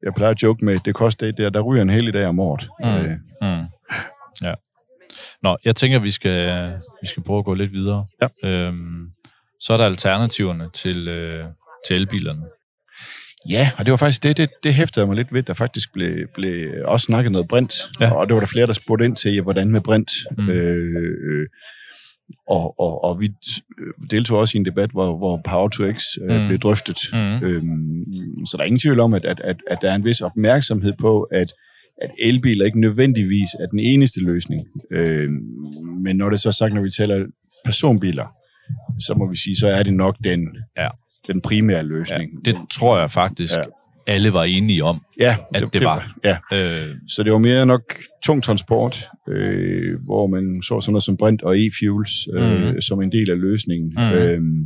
jeg 0.02 0.12
plejer 0.16 0.30
at 0.32 0.42
joke 0.42 0.64
med, 0.64 0.78
det 0.84 0.94
koster 0.94 1.26
det 1.26 1.38
der, 1.38 1.50
der 1.50 1.60
ryger 1.60 1.82
en 1.82 1.90
hel 1.90 2.12
dag 2.12 2.26
om 2.26 2.40
året. 2.40 2.68
Mm. 2.80 2.86
Øh, 3.10 3.16
Mm. 3.42 3.64
Ja. 4.42 4.54
Nå, 5.42 5.56
jeg 5.64 5.76
tænker, 5.76 5.98
vi 5.98 6.10
skal, 6.10 6.72
vi 7.02 7.06
skal 7.06 7.22
prøve 7.22 7.38
at 7.38 7.44
gå 7.44 7.54
lidt 7.54 7.72
videre. 7.72 8.06
Ja. 8.22 8.48
Øhm, 8.48 9.06
så 9.60 9.72
er 9.72 9.76
der 9.76 9.84
alternativerne 9.84 10.68
til, 10.74 11.08
øh, 11.08 11.44
til 11.88 11.96
elbilerne. 11.96 12.42
Ja, 13.50 13.70
og 13.78 13.86
det 13.86 13.90
var 13.92 13.96
faktisk 13.96 14.22
det, 14.22 14.36
det, 14.36 14.50
det 14.62 14.74
hæftede 14.74 15.06
mig 15.06 15.16
lidt 15.16 15.32
ved, 15.32 15.42
der 15.42 15.54
faktisk 15.54 15.92
blev, 15.92 16.26
blev 16.34 16.72
også 16.84 17.04
snakket 17.04 17.32
noget 17.32 17.48
brint, 17.48 17.74
Ja. 18.00 18.14
og 18.14 18.26
det 18.28 18.34
var 18.34 18.40
der 18.40 18.46
flere, 18.46 18.66
der 18.66 18.72
spurgte 18.72 19.04
ind 19.04 19.16
til, 19.16 19.34
ja, 19.34 19.42
hvordan 19.42 19.70
med 19.70 19.80
brint. 19.80 20.10
Mm. 20.38 20.48
Øh, 20.48 20.94
øh, 21.32 21.46
og, 22.48 22.80
og, 22.80 23.04
og 23.04 23.20
vi 23.20 23.26
øh, 23.80 23.92
deltog 24.10 24.38
også 24.38 24.56
i 24.56 24.58
en 24.58 24.64
debat, 24.64 24.90
hvor, 24.90 25.16
hvor 25.16 25.40
Power 25.50 25.68
to 25.68 25.92
X 25.92 26.02
øh, 26.22 26.40
Mm. 26.42 26.46
blev 26.48 26.58
drøftet. 26.58 26.98
Mm. 27.12 27.18
Øhm, 27.18 28.46
så 28.46 28.56
der 28.56 28.62
er 28.62 28.66
ingen 28.66 28.78
tvivl 28.78 29.00
om, 29.00 29.14
at, 29.14 29.24
at, 29.24 29.40
at, 29.44 29.56
at 29.70 29.78
der 29.82 29.90
er 29.90 29.94
en 29.94 30.04
vis 30.04 30.20
opmærksomhed 30.20 30.92
på, 31.00 31.22
at, 31.22 31.52
at 32.02 32.10
elbiler 32.22 32.64
ikke 32.66 32.80
nødvendigvis 32.80 33.48
er 33.60 33.66
den 33.66 33.78
eneste 33.78 34.20
løsning. 34.20 34.66
Øhm, 34.92 35.32
men 36.02 36.16
når 36.16 36.30
det 36.30 36.40
så 36.40 36.48
er 36.48 36.52
sagt, 36.52 36.74
når 36.74 36.82
vi 36.82 36.90
taler 36.90 37.26
personbiler, 37.64 38.26
så 38.98 39.14
må 39.14 39.30
vi 39.30 39.36
sige, 39.36 39.56
så 39.56 39.68
er 39.68 39.82
det 39.82 39.94
nok 39.94 40.16
den, 40.24 40.40
Ja. 40.78 40.88
den 41.26 41.40
primære 41.40 41.76
Ja, 41.76 41.82
løsning. 41.82 42.44
det 42.44 42.56
tror 42.70 42.98
jeg 42.98 43.10
faktisk, 43.10 43.54
ja. 43.54 43.62
Alle 44.06 44.32
var 44.32 44.44
enige 44.44 44.84
om. 44.84 45.00
Ja, 45.20 45.36
at 45.54 45.64
det 45.72 45.84
var. 45.84 46.14
Ja, 46.24 46.36
Øh, 46.52 46.94
så 47.08 47.22
det 47.22 47.32
var 47.32 47.38
mere 47.38 47.66
nok 47.66 47.82
tung 48.24 48.42
transport, 48.42 49.04
øh, 49.28 50.00
hvor 50.04 50.26
man 50.26 50.62
så 50.62 50.80
sådan 50.80 50.92
noget 50.92 51.02
som 51.02 51.16
brint 51.16 51.42
og 51.42 51.56
e-fuels 51.56 52.36
øh, 52.36 52.64
Mhm. 52.68 52.80
som 52.80 53.02
en 53.02 53.12
del 53.12 53.30
af 53.30 53.38
løsningen. 53.40 53.88
Mhm. 53.96 54.12
Øhm, 54.12 54.64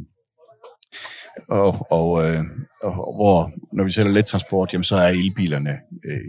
og, 1.48 1.86
og, 1.92 2.24
øh, 2.26 2.40
og 2.82 2.92
hvor, 2.92 3.50
når 3.72 3.84
vi 3.84 3.90
sælger 3.90 4.12
let 4.12 4.26
transport, 4.26 4.72
jamen, 4.72 4.84
så 4.84 4.96
er 4.96 5.08
elbilerne, 5.08 5.70
øh, 6.10 6.20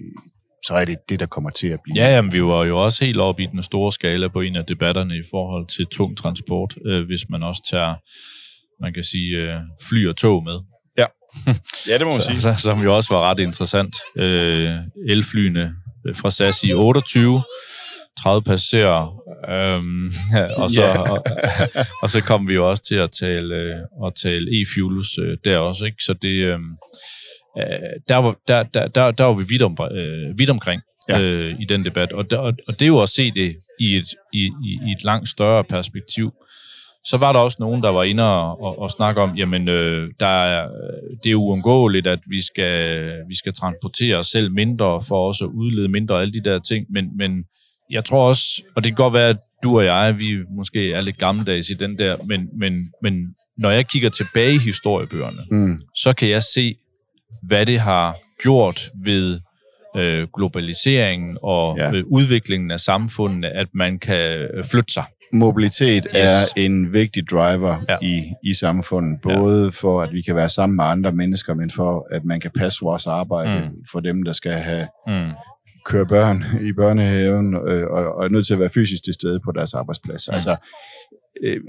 så 0.66 0.74
er 0.74 0.86
det 0.86 0.98
det, 1.10 1.20
der 1.20 1.25
kommer 1.25 1.50
til 1.50 1.68
at 1.68 1.80
blive. 1.84 1.96
ja, 2.04 2.16
jamen, 2.16 2.34
vi 2.34 2.44
var 2.44 2.66
jo 2.66 2.84
også 2.84 3.06
helt 3.06 3.18
oppe 3.20 3.44
i 3.44 3.48
den 3.51 3.63
store 3.63 3.92
skala 3.92 4.28
på 4.28 4.42
en 4.42 4.56
af 4.56 4.66
debatterne 4.66 5.18
i 5.18 5.24
forhold 5.32 5.68
til 5.68 5.86
tung 5.86 6.18
transport, 6.18 6.75
øh, 6.86 7.06
hvis 7.06 7.30
man 7.30 7.44
også 7.44 7.68
tager, 7.72 7.96
man 8.84 8.94
kan 8.94 9.04
sige, 9.04 9.38
øh, 9.38 9.60
fly 9.89 10.08
og 10.08 10.16
tog 10.18 10.44
med. 10.44 10.60
ja 11.89 11.98
det 11.98 12.05
må 12.05 12.12
man 12.12 12.21
så, 12.21 12.36
så, 12.39 12.55
som 12.57 12.83
jo 12.83 12.95
også 12.95 13.13
var 13.13 13.29
ret 13.29 13.39
interessant. 13.39 13.95
Øh, 14.17 14.75
elflyene 15.07 15.74
fra 16.15 16.31
SAS 16.31 16.63
i 16.63 16.74
28, 16.74 17.43
30 18.24 18.43
passagerer, 18.43 19.15
øhm, 19.50 20.12
og, 20.62 20.71
så, 20.71 20.83
og, 21.09 21.24
og 22.01 22.09
så 22.09 22.21
kom 22.21 22.48
vi 22.48 22.53
jo 22.53 22.69
også 22.69 22.83
til 22.83 22.95
at 22.95 23.09
tale, 23.19 23.55
øh, 23.55 23.75
at 24.07 24.13
tale 24.24 24.62
e-fuels 24.62 25.21
øh, 25.21 25.38
der 25.45 25.57
også, 25.57 25.86
ikke? 25.86 26.03
Så 26.03 26.13
det, 26.21 26.29
øh, 26.29 26.59
øh, 27.59 27.65
der, 28.07 28.15
var, 28.17 28.36
der, 28.48 28.63
der, 28.63 28.88
der, 28.88 29.12
der 29.12 29.24
var 29.24 29.33
vi 29.33 29.45
vidt, 29.50 29.62
om, 29.62 29.77
øh, 29.91 30.39
vidt 30.39 30.50
omkring 30.50 30.81
Ja. 31.09 31.19
øh, 31.19 31.55
i 31.59 31.65
den 31.65 31.86
debat, 31.86 32.12
og, 32.12 32.29
der, 32.29 32.38
og 32.38 32.79
det 32.79 32.81
er 32.81 32.88
jo 32.88 33.01
at 33.01 33.09
se 33.09 33.31
det 33.31 33.55
i 33.79 33.95
et, 33.95 34.05
i, 34.33 34.38
i, 34.39 34.79
i 34.88 34.91
et 34.98 35.03
langt 35.03 35.29
større 35.29 35.63
perspektiv, 35.63 36.31
så 37.03 37.18
var 37.18 37.34
der 37.34 37.39
også 37.39 37.58
nogen, 37.60 37.84
der 37.84 37.89
var 37.89 38.03
inde 38.03 38.24
og, 38.24 38.63
og, 38.63 38.79
og 38.79 38.91
snakke 38.91 39.22
om, 39.22 39.36
jamen, 39.36 39.68
øh, 39.68 40.12
der 40.20 40.25
er, 40.25 40.70
det 41.24 41.32
er 41.32 41.36
uundgåeligt, 41.36 42.08
at 42.08 42.20
vi 42.29 42.41
skal, 42.41 43.13
vi 43.27 43.36
skal 43.36 43.53
transportere 43.53 44.15
os 44.15 44.27
selv 44.27 44.51
mindre, 44.51 45.01
for 45.08 45.27
også 45.27 45.46
at 45.46 45.51
udlede 45.53 45.88
mindre 45.88 46.15
og 46.15 46.22
alle 46.22 46.34
de 46.34 46.50
der 46.50 46.60
ting, 46.60 46.86
men, 46.89 47.18
men 47.18 47.44
jeg 47.89 48.06
tror 48.06 48.27
også, 48.27 48.63
og 48.75 48.84
det 48.84 48.89
kan 48.89 49.03
godt 49.03 49.13
være, 49.13 49.29
at 49.29 49.38
du 49.63 49.77
og 49.77 49.86
jeg, 49.86 50.20
vi 50.20 50.38
måske 50.58 50.94
er 50.94 51.01
lidt 51.01 51.18
gammeldags 51.18 51.70
i 51.70 51.74
den 51.74 52.00
der, 52.00 52.18
men, 52.25 52.50
men, 52.60 52.91
men 53.01 53.36
når 53.58 53.70
jeg 53.70 53.88
kigger 53.88 54.10
tilbage 54.10 54.53
i 54.53 54.58
historiebøgerne, 54.58 55.46
mm. 55.51 55.82
så 55.96 56.13
kan 56.13 56.29
jeg 56.29 56.44
se, 56.44 56.75
hvad 57.44 57.65
det 57.65 57.79
har 57.79 58.18
gjort 58.44 58.89
ved 59.06 59.39
øh, 59.96 60.27
globaliseringen 60.36 61.38
og 61.44 61.77
ja. 61.77 61.91
øh, 61.94 62.03
udviklingen 62.08 62.72
af 62.72 62.79
samfundet, 62.79 63.50
at 63.50 63.68
man 63.74 64.00
kan 64.00 64.39
øh, 64.53 64.63
flytte 64.63 64.94
sig. 64.94 65.06
Mobilitet 65.33 66.07
yes. 66.15 66.15
er 66.15 66.53
en 66.55 66.93
vigtig 66.93 67.29
driver 67.29 67.75
ja. 67.89 67.98
i, 68.01 68.24
i 68.43 68.53
samfundet, 68.53 69.19
både 69.24 69.63
ja. 69.63 69.69
for 69.69 70.01
at 70.01 70.13
vi 70.13 70.21
kan 70.21 70.36
være 70.36 70.50
sammen 70.50 70.75
med 70.75 70.83
andre 70.83 71.12
mennesker, 71.12 71.53
men 71.53 71.71
for 71.71 72.07
at 72.12 72.25
man 72.25 72.39
kan 72.39 72.51
passe 72.51 72.79
vores 72.81 73.07
arbejde 73.07 73.59
mm. 73.59 73.75
for 73.91 74.00
dem, 74.00 74.24
der 74.24 74.33
skal 74.33 74.53
have 74.53 74.88
mm. 75.07 75.31
køre 75.86 76.05
børn 76.05 76.43
i 76.62 76.74
børnehaven 76.74 77.55
øh, 77.55 77.88
og, 77.88 78.15
og 78.15 78.25
er 78.25 78.29
nødt 78.29 78.45
til 78.45 78.53
at 78.53 78.59
være 78.59 78.69
fysisk 78.69 79.03
til 79.03 79.13
stede 79.13 79.39
på 79.45 79.51
deres 79.51 79.74
arbejdsplads. 79.74 80.27
Mm. 80.27 80.33
Altså, 80.33 80.55
øh, 81.43 81.59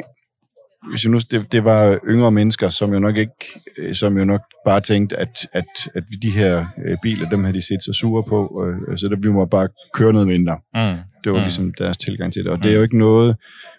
hvis 0.89 1.07
nu, 1.07 1.19
det, 1.19 1.53
det 1.53 1.65
var 1.65 1.99
yngre 2.09 2.31
mennesker, 2.31 2.69
som 2.69 2.93
jo 2.93 2.99
nok 2.99 3.17
ikke, 3.17 3.61
øh, 3.79 3.95
som 3.95 4.19
jo 4.19 4.25
nok 4.25 4.41
bare 4.65 4.81
tænkte, 4.81 5.17
at, 5.17 5.49
at, 5.53 5.65
at 5.95 6.05
de 6.23 6.31
her 6.31 6.67
øh, 6.85 6.97
biler, 7.03 7.29
dem 7.29 7.45
har 7.45 7.53
de 7.53 7.63
set 7.63 7.83
så 7.85 7.93
sure 7.93 8.23
på, 8.23 8.65
øh, 8.65 8.99
så 8.99 9.09
det, 9.09 9.25
vi 9.25 9.31
må 9.31 9.45
bare 9.45 9.69
køre 9.95 10.13
noget 10.13 10.29
mindre. 10.29 10.59
Mm. 10.75 10.99
Det 11.25 11.33
var 11.33 11.39
mm. 11.39 11.43
ligesom 11.43 11.73
deres 11.79 11.97
tilgang 11.97 12.33
til 12.33 12.45
det, 12.45 12.51
og 12.51 12.57
mm. 12.57 12.63
det 12.63 12.71
er 12.71 12.77
jo 12.77 12.83
ikke 12.83 12.99
noget, 12.99 13.37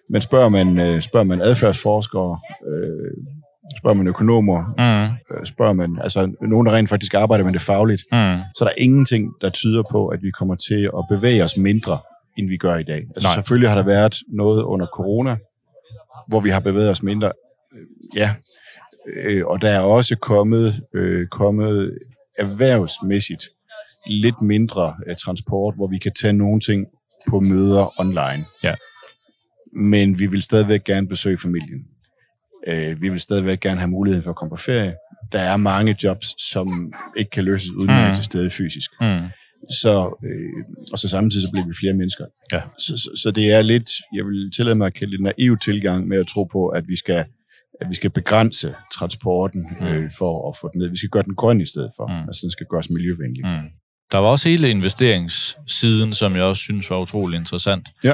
men 0.10 0.22
spørger 0.22 0.50
man, 0.50 1.02
spørger 1.02 1.24
man 1.24 1.42
adfærdsforskere, 1.42 2.40
øh, 2.68 3.26
spørger 3.78 3.96
man 3.96 4.08
økonomer, 4.08 4.60
mm. 4.60 5.46
spørger 5.46 5.74
man, 5.74 5.98
altså 6.02 6.32
nogen, 6.42 6.68
der 6.68 6.74
rent 6.74 6.90
faktisk 6.90 7.14
arbejder 7.14 7.46
med 7.46 7.54
det 7.54 7.62
fagligt, 7.62 8.04
mm. 8.12 8.42
så 8.56 8.66
der 8.66 8.70
er 8.70 8.82
ingenting, 8.82 9.34
der 9.42 9.50
tyder 9.50 9.84
på, 9.92 10.08
at 10.08 10.20
vi 10.22 10.32
kommer 10.32 10.56
til 10.56 10.90
at 10.98 11.04
bevæge 11.10 11.44
os 11.44 11.58
mindre, 11.58 12.00
end 12.38 12.48
vi 12.50 12.58
gør 12.58 12.76
i 12.76 12.84
dag. 12.84 13.02
Altså 13.16 13.28
Nej. 13.28 13.36
selvfølgelig 13.36 13.70
har 13.70 13.76
der 13.76 13.86
været 13.86 14.16
noget 14.34 14.64
under 14.64 14.86
corona, 14.86 15.36
hvor 16.28 16.40
vi 16.40 16.50
har 16.50 16.60
bevæget 16.60 16.90
os 16.90 17.04
mindre. 17.04 17.32
Ja, 18.16 18.34
øh, 19.14 19.46
og 19.46 19.62
der 19.62 19.70
er 19.70 19.80
også 19.80 20.16
kommet, 20.16 20.82
øh, 20.94 21.28
kommet 21.28 21.98
erhvervsmæssigt 22.38 23.50
lidt 24.08 24.42
mindre 24.42 24.96
øh, 25.08 25.16
transport, 25.16 25.76
hvor 25.76 25.88
vi 25.88 25.98
kan 25.98 26.12
tage 26.22 26.34
nogle 26.34 26.60
ting 26.60 26.86
på 27.30 27.40
møder 27.40 28.00
online. 28.00 28.46
Ja. 28.64 28.76
Men 29.74 30.20
vi 30.20 30.26
vil 30.26 30.42
stadigvæk 30.42 30.84
gerne 30.84 31.08
besøge 31.08 31.38
familien. 31.38 31.86
Øh, 32.68 33.02
vi 33.02 33.10
vil 33.10 33.20
stadigvæk 33.20 33.60
gerne 33.60 33.80
have 33.80 33.90
mulighed 33.90 34.24
for 34.24 34.30
at 34.30 34.36
komme 34.36 34.50
på 34.50 34.56
ferie. 34.56 34.94
Der 35.32 35.40
er 35.40 35.58
mange 35.58 35.96
jobs, 36.04 36.52
som 36.52 36.94
ikke 37.18 37.32
kan 37.32 37.44
løses 37.44 37.72
uden 37.72 37.92
mm. 37.92 37.98
at 37.98 38.16
til 38.16 38.24
stede 38.24 38.50
fysisk. 38.50 38.92
Mm. 39.02 39.22
Så, 39.70 40.20
øh, 40.26 40.64
og 40.92 41.00
så 41.00 41.08
samtidig 41.08 41.44
så 41.44 41.52
bliver 41.52 41.68
vi 41.68 41.74
flere 41.80 41.94
mennesker. 41.94 42.26
Ja. 42.52 42.62
Så, 42.78 42.98
så, 42.98 43.22
så 43.24 43.32
det 43.32 43.52
er 43.52 43.62
lidt, 43.62 43.90
jeg 44.16 44.26
vil 44.26 44.52
tillade 44.56 44.76
mig 44.76 44.88
at 44.88 44.94
kalde 44.94 45.12
det 45.12 45.20
en 45.20 45.24
naiv 45.24 45.58
tilgang 45.58 46.08
med 46.08 46.18
at 46.18 46.28
tro 46.28 46.44
på, 46.44 46.68
at 46.68 46.88
vi 46.88 46.96
skal 46.96 47.26
at 47.82 47.90
vi 47.90 47.96
skal 47.96 48.10
begrænse 48.10 48.76
transporten 48.94 49.68
mm. 49.80 49.88
øh, 49.88 50.10
for 50.18 50.50
at 50.50 50.58
få 50.62 50.70
den 50.74 50.82
ned. 50.82 50.90
Vi 50.90 50.98
skal 50.98 51.10
gøre 51.10 51.24
den 51.24 51.36
grøn 51.36 51.62
i 51.62 51.66
stedet 51.66 51.92
for. 51.98 52.08
Mm. 52.08 52.28
Altså, 52.28 52.40
den 52.42 52.52
skal 52.52 52.66
gøres 52.70 52.90
miljøvenlig. 52.90 53.46
Mm. 53.46 53.68
Der 54.12 54.18
var 54.18 54.28
også 54.28 54.50
hele 54.50 54.70
investeringssiden, 54.70 56.14
som 56.14 56.36
jeg 56.36 56.44
også 56.44 56.62
synes 56.62 56.90
var 56.90 56.98
utrolig 56.98 57.38
interessant. 57.38 57.90
Ja. 58.04 58.14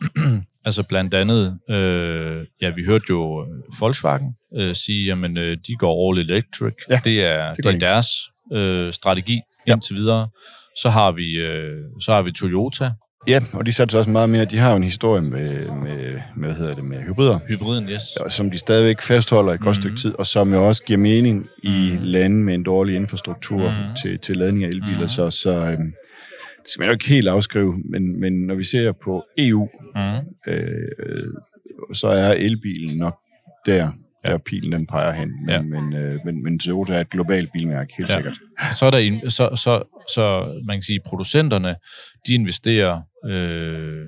altså 0.66 0.88
blandt 0.88 1.14
andet, 1.14 1.58
øh, 1.70 2.46
ja, 2.62 2.70
vi 2.70 2.84
hørte 2.84 3.04
jo 3.10 3.46
Volkswagen 3.80 4.36
øh, 4.56 4.74
sige, 4.74 5.06
jamen, 5.06 5.36
øh, 5.36 5.56
de 5.66 5.76
går 5.78 6.10
all 6.10 6.30
electric. 6.30 6.74
Ja, 6.90 7.00
det 7.04 7.24
er, 7.24 7.52
det, 7.52 7.64
det 7.64 7.74
er 7.74 7.78
deres 7.78 8.06
øh, 8.52 8.92
strategi 8.92 9.40
ja. 9.66 9.72
indtil 9.72 9.96
videre. 9.96 10.28
Så 10.76 10.90
har 10.90 11.12
vi, 11.12 11.40
øh, 11.40 11.84
så 12.00 12.12
har 12.12 12.22
vi 12.22 12.32
Toyota. 12.32 12.90
Ja, 13.28 13.40
og 13.52 13.66
de 13.66 13.72
satte 13.72 13.98
også 13.98 14.10
meget 14.10 14.30
mere. 14.30 14.44
De 14.44 14.58
har 14.58 14.70
jo 14.70 14.76
en 14.76 14.82
historie 14.82 15.22
med, 15.22 15.68
med, 15.68 16.20
med 16.36 16.48
hvad 16.48 16.54
hedder 16.54 16.74
det, 16.74 16.84
med 16.84 17.02
hybrider. 17.02 17.38
Hybriden, 17.48 17.88
yes. 17.88 18.02
Som 18.28 18.50
de 18.50 18.58
stadigvæk 18.58 19.00
fastholder 19.00 19.52
et 19.52 19.60
godt 19.60 19.76
mm-hmm. 19.76 19.82
stykke 19.82 19.96
tid, 19.96 20.18
og 20.18 20.26
som 20.26 20.52
jo 20.52 20.68
også 20.68 20.84
giver 20.84 20.98
mening 20.98 21.46
i 21.62 21.90
mm. 21.92 21.98
lande 22.02 22.36
med 22.36 22.54
en 22.54 22.62
dårlig 22.62 22.96
infrastruktur 22.96 23.70
mm. 23.70 23.94
til, 24.02 24.18
til 24.18 24.36
ladning 24.36 24.64
af 24.64 24.68
elbiler. 24.68 25.02
Mm. 25.02 25.08
Så, 25.08 25.30
så 25.30 25.50
øh, 25.50 25.78
det 26.66 26.70
skal 26.70 26.80
man 26.80 26.88
jo 26.88 26.92
ikke 26.92 27.08
helt 27.08 27.28
afskrive, 27.28 27.74
men, 27.90 28.20
men 28.20 28.32
når 28.32 28.54
vi 28.54 28.64
ser 28.64 28.92
på 28.92 29.24
EU, 29.38 29.68
mm. 29.94 30.52
øh, 30.52 31.34
så 31.92 32.08
er 32.08 32.32
elbilen 32.32 32.98
nok 32.98 33.18
der, 33.66 33.90
ja. 34.26 34.32
der 34.32 34.38
pilen 34.38 34.72
den 34.72 34.86
peger 34.86 35.12
hen. 35.12 35.30
Men, 35.40 35.48
ja. 35.48 35.62
men, 35.62 35.94
øh, 35.94 36.18
men, 36.24 36.42
men 36.42 36.58
Toyota 36.58 36.92
er 36.92 37.00
et 37.00 37.10
globalt 37.10 37.52
bilmærke, 37.52 37.94
helt 37.96 38.08
ja. 38.10 38.14
sikkert. 38.14 38.38
Så 38.74 38.86
er 38.86 38.90
der 38.90 38.98
en, 38.98 39.30
så, 39.30 39.56
så, 39.56 39.82
så 40.14 40.54
man 40.66 40.76
kan 40.76 40.82
sige, 40.82 41.00
producenterne, 41.06 41.76
de 42.26 42.34
investerer 42.34 43.00
øh, 43.26 44.04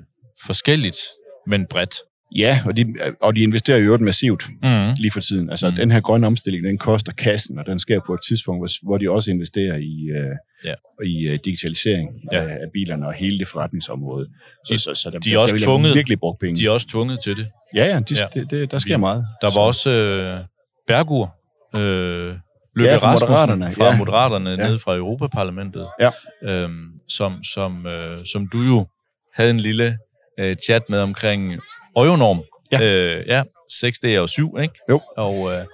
forskelligt, 0.46 0.98
men 1.46 1.66
bredt. 1.70 1.94
Ja, 2.36 2.62
og 2.66 2.76
de, 2.76 2.94
og 3.22 3.36
de 3.36 3.40
investerer 3.40 3.78
jo 3.78 3.98
massivt 3.98 4.48
mm. 4.62 4.68
lige 4.96 5.10
for 5.10 5.20
tiden. 5.20 5.50
Altså, 5.50 5.70
mm. 5.70 5.76
den 5.76 5.90
her 5.90 6.00
grønne 6.00 6.26
omstilling, 6.26 6.64
den 6.64 6.78
koster 6.78 7.12
kassen, 7.12 7.58
og 7.58 7.66
den 7.66 7.78
sker 7.78 8.00
på 8.06 8.14
et 8.14 8.20
tidspunkt, 8.28 8.60
hvor, 8.60 8.86
hvor 8.86 8.98
de 8.98 9.10
også 9.10 9.30
investerer 9.30 9.76
i, 9.76 10.08
øh, 10.18 10.36
ja. 10.64 10.74
i 11.04 11.28
uh, 11.28 11.38
digitalisering 11.44 12.08
ja. 12.32 12.42
af, 12.42 12.48
af 12.48 12.66
bilerne 12.72 13.06
og 13.06 13.12
hele 13.12 13.38
det 13.38 13.48
forretningsområde. 13.48 14.26
Så, 14.66 14.74
de, 14.74 14.78
så, 14.78 14.94
så 14.94 15.10
der, 15.10 15.18
de 15.18 15.34
er 15.34 15.38
også 15.38 15.54
der 15.54 15.64
tvunget, 15.64 15.94
virkelig 15.94 16.18
brugt 16.18 16.40
penge. 16.40 16.60
De 16.60 16.66
er 16.66 16.70
også 16.70 16.88
tvunget 16.88 17.18
til 17.24 17.36
det. 17.36 17.48
Ja, 17.74 17.84
ja, 17.84 18.00
de, 18.00 18.14
ja. 18.20 18.40
Det, 18.40 18.50
det, 18.50 18.70
der 18.70 18.78
sker 18.78 18.96
vi, 18.96 19.00
meget. 19.00 19.26
Der 19.40 19.46
var 19.46 19.50
så. 19.50 19.60
også 19.60 19.90
øh, 19.90 20.40
Bergur, 20.86 21.34
øh, 21.76 22.34
Løbe 22.76 22.88
ja, 22.88 22.96
fra 22.96 23.12
Rasmussen 23.12 23.72
fra 23.72 23.84
ja. 23.84 23.96
Moderaterne 23.96 24.50
ja. 24.50 24.56
nede 24.56 24.78
fra 24.78 24.96
Europaparlamentet, 24.96 25.86
ja. 26.00 26.10
øhm, 26.42 26.86
som, 27.08 27.42
som, 27.42 27.86
øh, 27.86 28.18
som 28.32 28.48
du 28.52 28.62
jo 28.62 28.86
havde 29.34 29.50
en 29.50 29.60
lille 29.60 29.98
øh, 30.38 30.56
chat 30.56 30.82
med 30.88 30.98
omkring 30.98 31.54
Euronorm. 31.96 32.42
Ja. 32.72 32.86
Øh, 32.86 33.26
ja, 33.26 33.42
6D 33.72 34.18
og 34.18 34.28
7, 34.28 34.58
ikke? 34.62 34.74
Jo. 34.90 35.00
Og, 35.16 35.52
øh, 35.52 35.64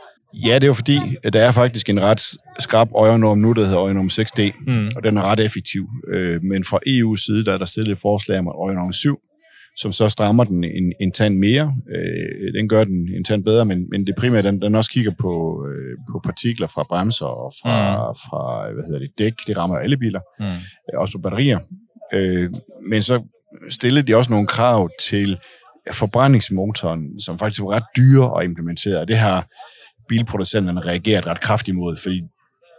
ja, 0.47 0.55
det 0.55 0.63
er 0.63 0.67
jo 0.67 0.75
fordi, 0.75 0.99
at 1.23 1.33
der 1.33 1.43
er 1.43 1.53
faktisk 1.53 1.89
en 1.89 2.03
ret 2.03 2.23
skrab 2.59 2.91
Euronorm 2.91 3.39
nu, 3.39 3.53
der 3.53 3.65
hedder 3.65 3.79
Euronorm 3.79 4.11
6D, 4.13 4.65
mm. 4.67 4.91
og 4.97 5.05
den 5.05 5.17
er 5.17 5.23
ret 5.23 5.41
effektiv. 5.41 5.89
Øh, 6.09 6.43
men 6.43 6.65
fra 6.65 6.79
EU's 6.89 7.25
side, 7.25 7.45
der 7.45 7.53
er 7.53 7.59
der 7.59 7.65
stillet 7.65 7.93
et 7.93 7.99
forslag 7.99 8.39
om 8.39 8.47
Euronorm 8.47 8.93
7, 8.93 9.19
som 9.77 9.93
så 9.93 10.09
strammer 10.09 10.45
den 10.45 10.65
en, 10.65 10.93
en 11.01 11.13
tand 11.13 11.39
mere. 11.39 11.75
Øh, 11.97 12.53
den 12.59 12.69
gør 12.69 12.85
den 12.85 13.09
en 13.17 13.25
tand 13.25 13.45
bedre, 13.45 13.65
men, 13.65 13.87
men 13.91 14.07
det 14.07 14.15
primære, 14.19 14.43
den, 14.43 14.63
den 14.63 14.75
også 14.75 14.91
kigger 14.91 15.13
på, 15.21 15.65
øh, 15.69 15.99
på 16.13 16.21
partikler 16.25 16.67
fra 16.67 16.87
bremser 16.89 17.27
og 17.27 17.53
fra, 17.63 17.97
mm. 17.97 18.15
fra 18.15 18.73
hvad 18.73 18.85
hedder 18.85 18.99
det, 18.99 19.11
dæk. 19.19 19.35
Det 19.47 19.59
rammer 19.59 19.77
alle 19.77 19.97
biler. 19.97 20.21
Mm. 20.41 20.47
Øh, 20.47 21.01
også 21.01 21.13
på 21.13 21.23
batterier. 21.23 21.59
Øh, 22.15 22.51
men 22.89 23.03
så 23.03 23.23
stillede 23.71 24.07
de 24.07 24.17
også 24.17 24.31
nogle 24.31 24.47
krav 24.47 24.91
til 25.01 25.39
forbrændingsmotoren, 25.93 27.21
som 27.21 27.39
faktisk 27.39 27.63
var 27.63 27.71
ret 27.71 27.85
dyre 27.97 28.39
at 28.39 28.45
implementere. 28.45 29.01
Og 29.01 29.09
det 29.09 29.17
har 29.17 29.47
bilproducenterne 30.09 30.81
reageret 30.81 31.27
ret 31.27 31.41
kraftigt 31.41 31.75
imod, 31.75 31.97
fordi 31.97 32.23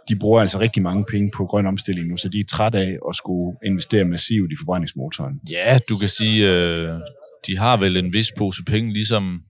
de 0.08 0.16
bruger 0.16 0.40
altså 0.40 0.60
rigtig 0.60 0.82
mange 0.82 1.04
penge 1.10 1.30
på 1.36 1.46
grøn 1.46 1.66
omstilling 1.66 2.08
nu, 2.08 2.16
så 2.16 2.28
de 2.28 2.40
er 2.40 2.44
træt 2.50 2.74
af 2.74 2.98
at 3.08 3.16
skulle 3.16 3.56
investere 3.64 4.04
massivt 4.04 4.52
i 4.52 4.56
forbrændingsmotoren. 4.60 5.40
Ja, 5.50 5.78
du 5.88 5.96
kan 5.96 6.08
sige, 6.08 6.50
øh, 6.50 6.92
de 7.46 7.58
har 7.58 7.76
vel 7.76 7.96
en 7.96 8.12
vis 8.12 8.32
pose 8.38 8.64
penge, 8.64 8.92
ligesom 8.92 9.40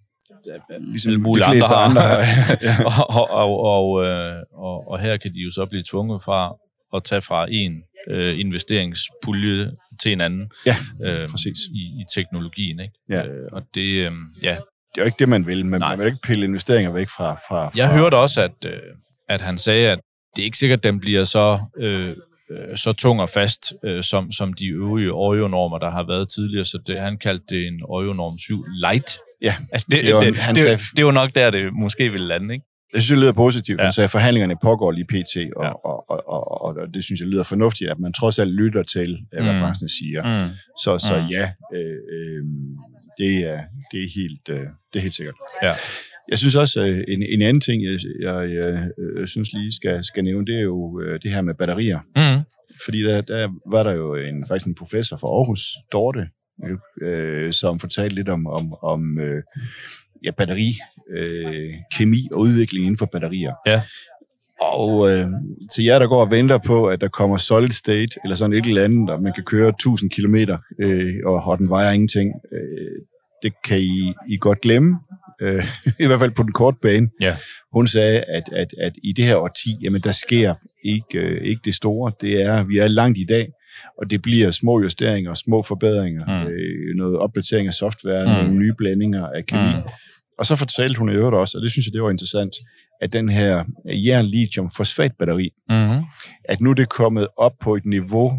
ligesom 0.81 1.13
de 1.13 1.43
fleste 1.51 1.75
andre, 1.75 2.03
andre 2.03 2.25
ja. 2.63 2.85
og, 3.09 3.31
og, 3.31 3.61
og, 3.61 4.05
øh, 4.07 4.43
og, 4.53 4.91
og 4.91 5.01
her 5.01 5.17
kan 5.17 5.35
de 5.35 5.41
jo 5.41 5.51
så 5.51 5.67
blive 5.71 5.85
tvunget 5.91 6.23
fra 6.23 6.55
at 6.95 7.05
tage 7.05 7.21
fra 7.21 7.47
en 7.51 7.83
øh, 8.11 8.41
investeringspulje 8.41 9.73
til 10.03 10.13
en 10.13 10.21
anden 10.21 10.51
ja, 10.67 10.77
øh, 11.05 11.29
præcis. 11.29 11.59
I, 11.75 11.79
i 11.79 12.05
teknologien. 12.15 12.81
Ikke? 12.81 12.95
Ja. 13.09 13.27
Øh, 13.27 13.49
og 13.53 13.63
det, 13.75 13.81
øh, 13.81 14.13
ja. 14.43 14.57
det 14.95 14.99
er 14.99 15.03
jo 15.03 15.05
ikke 15.05 15.19
det, 15.19 15.29
man 15.29 15.47
vil, 15.47 15.67
men 15.67 15.81
Nej. 15.81 15.89
man 15.89 15.99
vil 15.99 16.07
ikke 16.07 16.23
pille 16.23 16.45
investeringer 16.45 16.93
væk 16.93 17.09
fra... 17.09 17.35
fra, 17.35 17.69
fra 17.69 17.73
Jeg 17.77 17.93
hørte 17.93 18.15
også, 18.15 18.43
at, 18.43 18.65
øh, 18.67 18.81
at 19.29 19.41
han 19.41 19.59
sagde, 19.59 19.91
at 19.91 19.99
det 20.37 20.43
er 20.43 20.45
ikke 20.45 20.59
sikkert, 20.59 20.79
at 20.79 20.85
den 20.85 21.01
bliver 21.01 21.25
så, 21.25 21.61
øh, 21.79 22.17
øh, 22.51 22.77
så 22.77 22.93
tung 22.93 23.21
og 23.21 23.31
fast, 23.31 23.73
øh, 23.85 24.03
som, 24.03 24.33
som 24.33 24.53
de 24.53 24.67
øvrige 24.67 25.13
Oreo-normer, 25.13 25.79
der 25.79 25.91
har 25.91 26.07
været 26.07 26.29
tidligere. 26.29 26.65
Så 26.65 26.79
det, 26.87 27.01
han 27.01 27.19
kaldte 27.19 27.45
det 27.49 27.67
en 27.67 27.81
Oreo-norm 27.83 28.39
7 28.39 28.65
Light. 28.83 29.19
Ja, 29.43 29.55
det, 29.73 29.85
det, 29.91 30.03
det, 30.03 30.21
det, 30.21 30.39
han 30.39 30.55
det, 30.55 30.63
sagde, 30.63 30.77
det, 30.77 30.97
det 30.97 31.05
var 31.05 31.13
nok 31.13 31.35
der, 31.35 31.51
det 31.51 31.73
måske 31.73 32.11
ville 32.11 32.27
lande, 32.27 32.55
ikke? 32.55 32.67
Jeg 32.97 33.03
synes, 33.03 33.17
det 33.17 33.23
lyder 33.23 33.33
positivt. 33.33 33.81
Ja. 33.81 33.91
Sagde, 33.91 34.05
at 34.05 34.11
forhandlingerne 34.11 34.57
pågår 34.63 34.91
lige 34.91 35.05
pt, 35.05 35.37
og, 35.57 35.65
ja. 35.65 35.73
og, 35.91 36.11
og, 36.11 36.29
og, 36.35 36.63
og, 36.63 36.77
og 36.77 36.95
det 36.95 37.05
synes 37.05 37.21
jeg 37.21 37.29
lyder 37.29 37.43
fornuftigt, 37.43 37.91
at 37.91 37.99
man 37.99 38.13
trods 38.13 38.39
alt 38.39 38.55
lytter 38.55 38.83
til, 38.83 39.19
hvad 39.33 39.55
mm. 39.55 39.61
branchen 39.61 39.89
siger. 39.89 40.23
Mm. 40.23 40.51
Så, 40.83 40.99
så 40.99 41.15
mm. 41.21 41.27
ja, 41.37 41.53
øh, 41.75 41.97
øh, 42.15 42.43
det, 43.19 43.33
er, 43.53 43.61
det, 43.93 44.01
er 44.05 44.09
helt, 44.21 44.49
øh, 44.51 44.67
det 44.93 44.99
er 44.99 45.01
helt 45.01 45.15
sikkert. 45.15 45.35
Ja. 45.63 45.73
Jeg 46.29 46.39
synes 46.39 46.55
også, 46.55 46.87
øh, 46.87 47.05
en, 47.09 47.23
en 47.23 47.43
anden 47.43 47.61
ting, 47.61 47.85
jeg, 47.85 47.99
jeg, 48.21 48.51
jeg, 48.51 48.89
jeg 49.19 49.29
synes 49.29 49.53
lige 49.53 49.73
skal, 49.73 50.05
skal 50.05 50.25
nævne, 50.25 50.47
det 50.47 50.57
er 50.57 50.61
jo 50.61 51.01
øh, 51.01 51.21
det 51.23 51.31
her 51.31 51.43
med 51.43 51.55
batterier. 51.55 52.01
Mm. 52.17 52.45
Fordi 52.85 53.03
der, 53.03 53.21
der 53.21 53.49
var 53.71 53.83
der 53.83 53.93
jo 53.93 54.15
en, 54.15 54.45
faktisk 54.49 54.67
en 54.67 54.75
professor 54.75 55.17
fra 55.17 55.29
Aarhus, 55.29 55.77
Dorte, 55.93 56.29
øh, 57.03 57.53
som 57.53 57.79
fortalte 57.79 58.15
lidt 58.15 58.29
om, 58.29 58.47
om, 58.47 58.75
om 58.83 59.19
øh, 59.19 59.43
ja, 60.27 60.31
batteri, 60.31 60.75
øh, 61.17 61.75
kemi 61.97 62.29
og 62.33 62.41
udvikling 62.41 62.85
inden 62.85 62.99
for 62.99 63.07
batterier. 63.07 63.53
Ja. 63.67 63.83
Og 64.61 65.11
øh, 65.11 65.29
til 65.73 65.85
jer, 65.85 65.99
der 65.99 66.07
går 66.07 66.21
og 66.21 66.31
venter 66.31 66.59
på, 66.59 66.87
at 66.87 67.01
der 67.01 67.09
kommer 67.09 67.37
solid 67.37 67.69
state, 67.69 68.19
eller 68.25 68.37
sådan 68.37 68.57
et 68.57 68.67
eller 68.67 68.85
andet, 68.85 69.11
og 69.11 69.23
man 69.23 69.33
kan 69.33 69.45
køre 69.45 69.69
1000 69.69 70.11
km, 70.11 70.35
øh, 70.79 71.15
og, 71.25 71.35
og 71.45 71.59
den 71.59 71.69
vejer 71.69 71.91
ingenting, 71.91 72.33
øh, 72.53 73.03
det 73.43 73.53
kan 73.65 73.79
I, 73.79 74.13
I 74.29 74.37
godt 74.41 74.61
glemme. 74.61 74.99
Øh, 75.43 75.65
I 76.03 76.07
hvert 76.07 76.19
fald 76.19 76.31
på 76.31 76.43
den 76.43 76.53
korte 76.53 76.79
bane. 76.83 77.09
Ja. 77.21 77.37
Hun 77.73 77.89
sagde, 77.89 78.21
at, 78.21 78.43
at, 78.53 78.75
at 78.81 78.93
i 79.05 79.13
det 79.13 79.25
her 79.25 79.37
årti, 79.37 79.71
jamen 79.83 80.01
der 80.01 80.13
sker 80.13 80.55
ikke, 80.85 81.19
øh, 81.19 81.45
ikke 81.45 81.61
det 81.65 81.75
store. 81.75 82.13
Det 82.21 82.43
er, 82.43 82.65
vi 82.65 82.79
er 82.79 82.89
langt 82.89 83.19
i 83.19 83.25
dag, 83.29 83.49
og 83.99 84.11
det 84.11 84.23
bliver 84.23 84.51
små 84.51 84.81
justeringer, 84.83 85.35
små 85.35 85.63
forbedringer, 85.63 86.25
mm. 86.27 86.51
øh, 86.51 86.97
noget 86.97 87.19
opdatering 87.19 87.69
af 87.69 87.75
software, 87.75 88.25
mm. 88.27 88.33
nogle 88.33 88.59
nye 88.59 88.75
blandinger 88.79 89.27
af 89.27 89.47
kemi. 89.47 89.77
Mm. 89.77 89.91
Og 90.39 90.47
så 90.47 90.57
fortalte 90.57 90.99
hun 90.99 91.09
i 91.09 91.13
øvrigt 91.13 91.37
også, 91.37 91.59
og 91.59 91.63
det 91.63 91.71
synes 91.71 91.87
jeg, 91.87 91.93
det 91.93 92.03
var 92.03 92.11
interessant, 92.11 92.53
at 93.01 93.13
den 93.13 93.29
her 93.29 93.65
jern-lithium-fosfatbatteri, 93.89 95.49
Mm-hmm. 95.71 96.05
at 96.45 96.61
nu 96.61 96.71
er 96.71 96.75
det 96.75 96.89
kommet 96.89 97.29
op 97.37 97.53
på 97.61 97.75
et 97.77 97.87
niveau, 97.87 98.33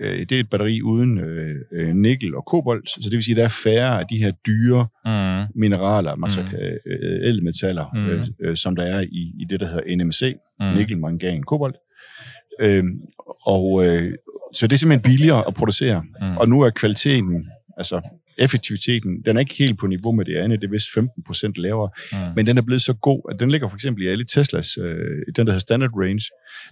øh, 0.00 0.18
det 0.28 0.32
er 0.32 0.40
et 0.40 0.50
batteri 0.50 0.82
uden 0.82 1.18
øh, 1.18 1.54
øh, 1.72 1.94
nikkel 1.94 2.36
og 2.36 2.44
kobolt, 2.46 2.90
så 2.90 3.00
det 3.04 3.12
vil 3.12 3.22
sige, 3.22 3.32
at 3.32 3.36
der 3.36 3.44
er 3.44 3.48
færre 3.64 4.00
af 4.00 4.06
de 4.10 4.16
her 4.18 4.32
dyre 4.46 4.86
Mm. 5.06 5.60
mineraler, 5.60 6.14
Mm. 6.14 6.24
øh, 6.60 6.76
øh, 6.86 7.28
ædelmetaller, 7.28 7.84
Mm. 7.94 8.06
øh, 8.06 8.26
øh, 8.40 8.56
som 8.56 8.76
der 8.76 8.82
er 8.84 9.00
i, 9.00 9.32
i 9.40 9.44
det, 9.50 9.60
der 9.60 9.66
hedder 9.66 9.96
NMC, 9.96 10.34
Mm. 10.60 10.66
nikkel, 10.76 10.98
mangan, 10.98 11.42
kobolt. 11.42 11.76
Øh, 12.60 12.84
og 13.46 13.86
øh, 13.86 14.12
så 14.54 14.66
det 14.66 14.72
er 14.72 14.78
simpelthen 14.78 15.02
billigere 15.10 15.46
at 15.46 15.54
producere, 15.54 16.02
Mm. 16.20 16.36
og 16.36 16.48
nu 16.48 16.60
er 16.60 16.70
kvaliteten, 16.70 17.44
altså 17.76 18.00
effektiviteten, 18.38 19.22
den 19.26 19.36
er 19.36 19.40
ikke 19.40 19.54
helt 19.58 19.78
på 19.78 19.86
niveau 19.86 20.12
med 20.12 20.24
det 20.24 20.36
andet, 20.36 20.60
det 20.60 20.66
er 20.66 20.70
vist 20.70 20.88
15 20.94 21.22
procent 21.26 21.56
lavere, 21.56 21.90
Mm. 22.12 22.18
men 22.36 22.46
den 22.46 22.58
er 22.58 22.62
blevet 22.62 22.82
så 22.82 22.92
god, 22.92 23.22
at 23.34 23.40
den 23.40 23.50
ligger 23.50 23.68
for 23.68 23.76
eksempel 23.76 24.02
i 24.04 24.06
alle 24.06 24.24
Teslas, 24.24 24.78
øh, 24.78 24.84
den 25.36 25.46
der 25.46 25.52
hedder 25.52 25.58
Standard 25.58 25.90
Range, 25.96 26.24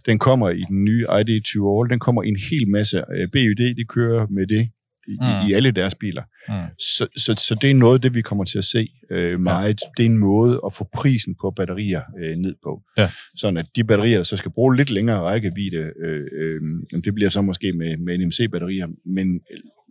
den 0.06 0.18
kommer 0.18 0.50
i 0.50 0.62
den 0.68 0.84
nye 0.84 1.06
ID2 1.20 1.52
All, 1.80 1.90
den 1.90 1.98
kommer 1.98 2.22
i 2.22 2.28
en 2.28 2.38
hel 2.50 2.68
masse, 2.68 2.98
øh, 3.16 3.28
BYD, 3.32 3.74
de 3.76 3.84
kører 3.88 4.26
med 4.30 4.46
det 4.46 4.68
i, 5.08 5.16
Mm. 5.20 5.48
i 5.50 5.52
alle 5.52 5.70
deres 5.70 5.94
biler. 5.94 6.22
Mm. 6.48 6.54
Så, 6.78 7.06
så, 7.16 7.34
så 7.48 7.58
det 7.62 7.70
er 7.70 7.74
noget 7.74 7.94
af 7.94 8.00
det, 8.02 8.14
vi 8.14 8.22
kommer 8.22 8.44
til 8.44 8.58
at 8.58 8.64
se 8.64 8.88
øh, 9.10 9.40
meget. 9.40 9.80
Ja. 9.82 9.88
Det 9.96 10.02
er 10.06 10.10
en 10.10 10.18
måde 10.18 10.60
at 10.66 10.74
få 10.74 10.88
prisen 10.94 11.34
på 11.40 11.50
batterier 11.56 12.02
øh, 12.22 12.36
ned 12.36 12.54
på. 12.62 12.82
Ja. 12.98 13.10
Sådan 13.36 13.56
at 13.56 13.66
de 13.76 13.84
batterier, 13.84 14.16
der 14.16 14.22
så 14.22 14.36
skal 14.36 14.50
bruge 14.50 14.76
lidt 14.76 14.90
længere 14.90 15.20
rækkevidde, 15.20 15.90
øh, 16.04 16.24
øh, 16.40 16.60
det 17.04 17.14
bliver 17.14 17.30
så 17.30 17.42
måske 17.42 17.72
med, 17.72 17.96
med 17.96 18.18
NMC-batterier, 18.18 18.86
men 19.16 19.40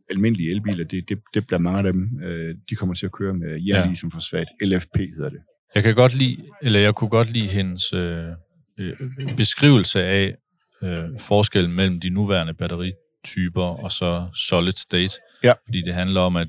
almindelige 0.10 0.52
elbiler, 0.52 0.84
det, 0.84 1.10
det, 1.10 1.20
det 1.34 1.48
bliver 1.48 1.60
mange 1.60 1.78
af 1.78 1.94
dem, 1.94 2.20
øh, 2.24 2.56
de 2.70 2.76
kommer 2.76 2.96
til 2.96 3.06
at 3.06 3.12
køre 3.12 3.34
med 3.34 3.62
jern 3.62 3.96
som 3.96 4.12
fosfat. 4.12 4.48
LFP 4.62 4.98
hedder 4.98 5.30
det. 5.30 5.40
Jeg 5.76 5.84
kan 5.84 5.96
godt 5.96 6.16
lide, 6.16 6.38
eller 6.62 6.80
jeg 6.80 6.96
kunne 6.96 7.10
godt 7.10 7.32
lide 7.32 7.48
hendes 7.48 7.94
øh, 7.94 8.26
øh, 8.80 8.94
beskrivelse 9.38 10.04
af 10.04 10.36
øh, 10.84 11.20
forskellen 11.20 11.76
mellem 11.76 12.00
de 12.00 12.10
nuværende 12.10 12.54
batterityper 12.54 13.84
og 13.84 13.92
så 13.92 14.28
solid 14.34 14.72
state. 14.72 15.20
Ja. 15.44 15.54
Fordi 15.66 15.82
det 15.82 15.94
handler 15.94 16.22
om, 16.22 16.36
at 16.36 16.48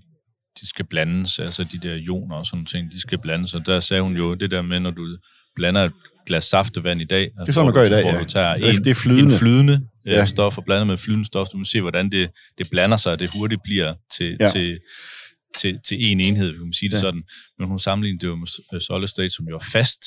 de 0.60 0.68
skal 0.68 0.84
blandes, 0.84 1.38
altså 1.38 1.64
de 1.64 1.78
der 1.88 1.94
ioner 1.94 2.36
og 2.36 2.46
sådan 2.46 2.66
ting, 2.66 2.92
de 2.92 3.00
skal 3.00 3.18
blandes. 3.18 3.54
Og 3.54 3.66
der 3.66 3.80
sagde 3.80 4.02
hun 4.02 4.16
jo 4.16 4.34
det 4.34 4.50
der 4.50 4.62
med, 4.62 4.80
når 4.80 4.90
du 4.90 5.16
blander 5.56 5.84
et 5.84 5.92
glas 6.26 6.44
saftevand 6.44 7.00
i 7.00 7.04
dag. 7.04 7.22
Altså, 7.22 7.40
Det 7.40 7.48
er 7.48 7.52
sådan, 7.52 7.66
man 7.66 7.74
gør 7.74 7.82
i 7.82 7.88
dag, 7.88 8.02
hvor 8.02 8.12
ja. 8.12 8.20
du 8.20 8.24
tager 8.24 8.46
er- 8.46 8.54
en, 8.54 8.84
det 8.84 8.90
er 8.90 8.94
flydende. 8.94 9.32
en 9.32 9.38
flydende 9.38 9.86
ja. 10.06 10.10
Ja. 10.12 10.24
stof 10.26 10.58
og 10.58 10.64
blander 10.64 10.84
med 10.84 10.98
flydende 10.98 11.26
stof. 11.26 11.48
Du 11.48 11.56
må 11.58 11.64
se, 11.64 11.80
hvordan 11.80 12.10
det, 12.12 12.30
det 12.58 12.70
blander 12.70 12.96
sig, 12.96 13.12
og 13.12 13.18
det 13.18 13.30
hurtigt 13.38 13.60
bliver 13.64 13.94
til, 14.16 14.36
Ja. 14.40 14.50
til, 14.50 14.78
til, 15.56 15.78
til 15.88 15.96
en 16.10 16.20
enhed, 16.20 16.52
kan 16.52 16.62
man 16.64 16.72
sige 16.72 16.88
det 16.88 16.96
Ja. 16.96 17.00
sådan. 17.00 17.22
Men 17.58 17.68
hun 17.68 17.78
sammenlignede 17.78 18.20
det 18.20 18.26
jo 18.28 18.36
med 18.36 18.46
øh, 18.74 18.80
solid 18.80 19.06
state, 19.08 19.30
som 19.30 19.48
jo 19.48 19.56
er 19.56 19.64
fast, 19.72 20.00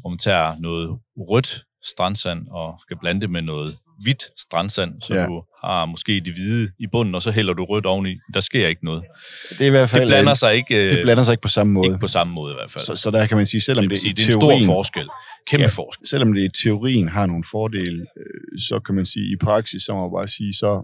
hvor 0.00 0.10
man 0.10 0.18
tager 0.18 0.56
noget 0.60 0.98
rødt 1.16 1.62
strandsand 1.84 2.46
og 2.50 2.80
skal 2.82 2.96
blande 3.00 3.20
det 3.20 3.30
med 3.30 3.42
noget 3.42 3.76
hvidt 4.02 4.22
strandsand, 4.40 5.02
så 5.02 5.14
Ja. 5.14 5.26
du 5.26 5.42
har 5.64 5.86
måske 5.86 6.20
det 6.20 6.32
hvide 6.32 6.68
i 6.78 6.86
bunden, 6.92 7.14
og 7.14 7.22
så 7.22 7.30
hælder 7.30 7.52
du 7.54 7.64
rødt 7.64 7.86
oveni. 7.86 8.14
Der 8.34 8.40
sker 8.40 8.68
ikke 8.68 8.84
noget. 8.84 9.04
Det 9.50 9.60
er 9.60 9.66
i 9.66 9.70
hvert 9.70 9.88
fald... 9.88 10.02
Det 10.02 10.08
blander 10.08 10.30
øh, 10.30 10.36
sig 10.36 10.54
ikke, 10.54 10.84
øh, 10.84 10.90
det 10.90 11.00
blander 11.04 11.24
sig 11.24 11.32
ikke 11.32 11.42
på 11.42 11.48
samme 11.48 11.72
måde. 11.72 11.86
ikke 11.86 11.98
på 11.98 12.06
samme 12.06 12.34
måde 12.34 12.52
i 12.52 12.56
hvert 12.56 12.70
fald. 12.70 12.84
Så, 12.84 12.96
så 12.96 13.10
der 13.10 13.26
kan 13.26 13.36
man 13.36 13.46
sige, 13.46 13.60
selvom 13.60 13.88
det, 13.88 14.00
sige, 14.00 14.12
det 14.12 14.28
er 14.28 14.34
en 14.34 14.40
teorien, 14.40 14.62
stor 14.64 14.74
forskel. 14.74 15.08
Kæmpe 15.46 15.62
Ja. 15.62 15.68
forskel. 15.68 16.06
selvom 16.08 16.32
det 16.32 16.42
i 16.44 16.62
teorien 16.64 17.08
har 17.08 17.26
nogle 17.26 17.44
fordele, 17.50 18.00
øh, 18.16 18.58
så 18.68 18.80
kan 18.86 18.94
man 18.94 19.06
sige, 19.06 19.32
i 19.32 19.36
praksis, 19.36 19.82
så 19.82 19.94
må 19.94 20.00
man 20.00 20.10
bare 20.18 20.28
sige, 20.28 20.52
så, 20.54 20.82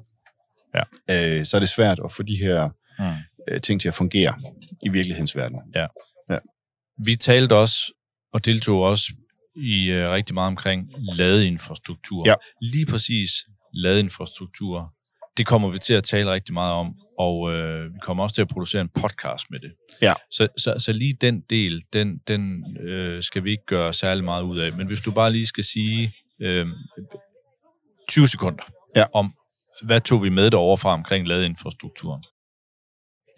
Ja. 0.74 0.82
øh, 1.38 1.44
så 1.46 1.56
er 1.56 1.58
det 1.60 1.68
svært 1.68 1.98
at 2.04 2.12
få 2.12 2.22
de 2.22 2.36
her 2.36 2.68
Mm. 2.98 3.04
øh, 3.50 3.60
ting 3.60 3.80
til 3.80 3.88
at 3.88 3.94
fungere 3.94 4.34
i 4.82 4.88
virkelighedens 4.88 5.36
verden. 5.36 5.58
Vi 7.04 7.16
talte 7.16 7.56
også, 7.56 7.76
og 8.32 8.44
deltog 8.44 8.82
også 8.82 9.12
i 9.56 9.90
uh, 9.92 10.10
rigtig 10.10 10.34
meget 10.34 10.46
omkring 10.46 10.92
ladeinfrastruktur. 11.14 12.28
Ja. 12.28 12.34
Lige 12.62 12.86
præcis 12.86 13.30
ladeinfrastruktur. 13.74 14.92
Det 15.36 15.46
kommer 15.46 15.70
vi 15.70 15.78
til 15.78 15.94
at 15.94 16.04
tale 16.04 16.32
rigtig 16.32 16.54
meget 16.54 16.72
om, 16.72 16.94
og 17.18 17.52
øh, 17.52 17.94
vi 17.94 17.98
kommer 18.02 18.22
også 18.24 18.34
til 18.34 18.42
at 18.42 18.48
producere 18.48 18.82
en 18.82 18.88
podcast 19.00 19.50
med 19.50 19.60
det. 19.60 19.72
Ja. 20.02 20.12
Så, 20.30 20.48
så, 20.58 20.74
så 20.78 20.92
lige 20.92 21.14
den 21.20 21.40
del, 21.50 21.82
den, 21.92 22.18
den 22.28 22.64
øh, 22.80 23.22
skal 23.22 23.44
vi 23.44 23.50
ikke 23.50 23.66
gøre 23.66 23.92
særlig 23.92 24.24
meget 24.24 24.42
ud 24.42 24.58
af. 24.58 24.72
Men 24.72 24.86
hvis 24.86 25.00
du 25.00 25.10
bare 25.10 25.32
lige 25.32 25.46
skal 25.46 25.64
sige 25.64 26.12
øh, 26.40 26.66
20 28.08 28.28
sekunder 28.28 28.64
Ja. 28.96 29.04
om, 29.14 29.32
hvad 29.82 30.00
tog 30.00 30.22
vi 30.22 30.28
med 30.28 30.50
derovre 30.50 30.78
fra 30.78 30.92
omkring 30.92 31.28
ladeinfrastrukturen? 31.28 32.22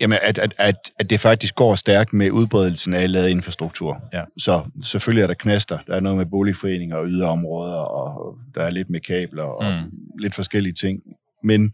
Jamen, 0.01 0.19
at, 0.23 0.39
at, 0.39 0.55
at, 0.59 0.75
at 0.99 1.11
det 1.11 1.21
faktisk 1.21 1.55
går 1.55 1.75
stærkt 1.75 2.13
med 2.13 2.31
udbredelsen 2.31 2.95
af 2.95 3.13
ladeinfrastruktur. 3.13 4.03
Ja. 4.13 4.23
Så 4.39 4.65
selvfølgelig 4.85 5.23
er 5.23 5.27
der 5.27 5.35
knaster. 5.35 5.79
Der 5.87 5.95
er 5.97 6.01
noget 6.01 6.19
med 6.19 6.27
boligforeninger 6.27 6.97
og 6.97 7.07
yderområder, 7.07 7.81
og 7.81 8.39
der 8.55 8.63
er 8.63 8.71
lidt 8.71 8.91
med 8.91 9.01
kabler 9.01 9.43
og 9.45 9.65
Mm. 9.83 9.91
lidt 10.21 10.35
forskellige 10.35 10.73
ting. 10.73 11.03
Men, 11.45 11.73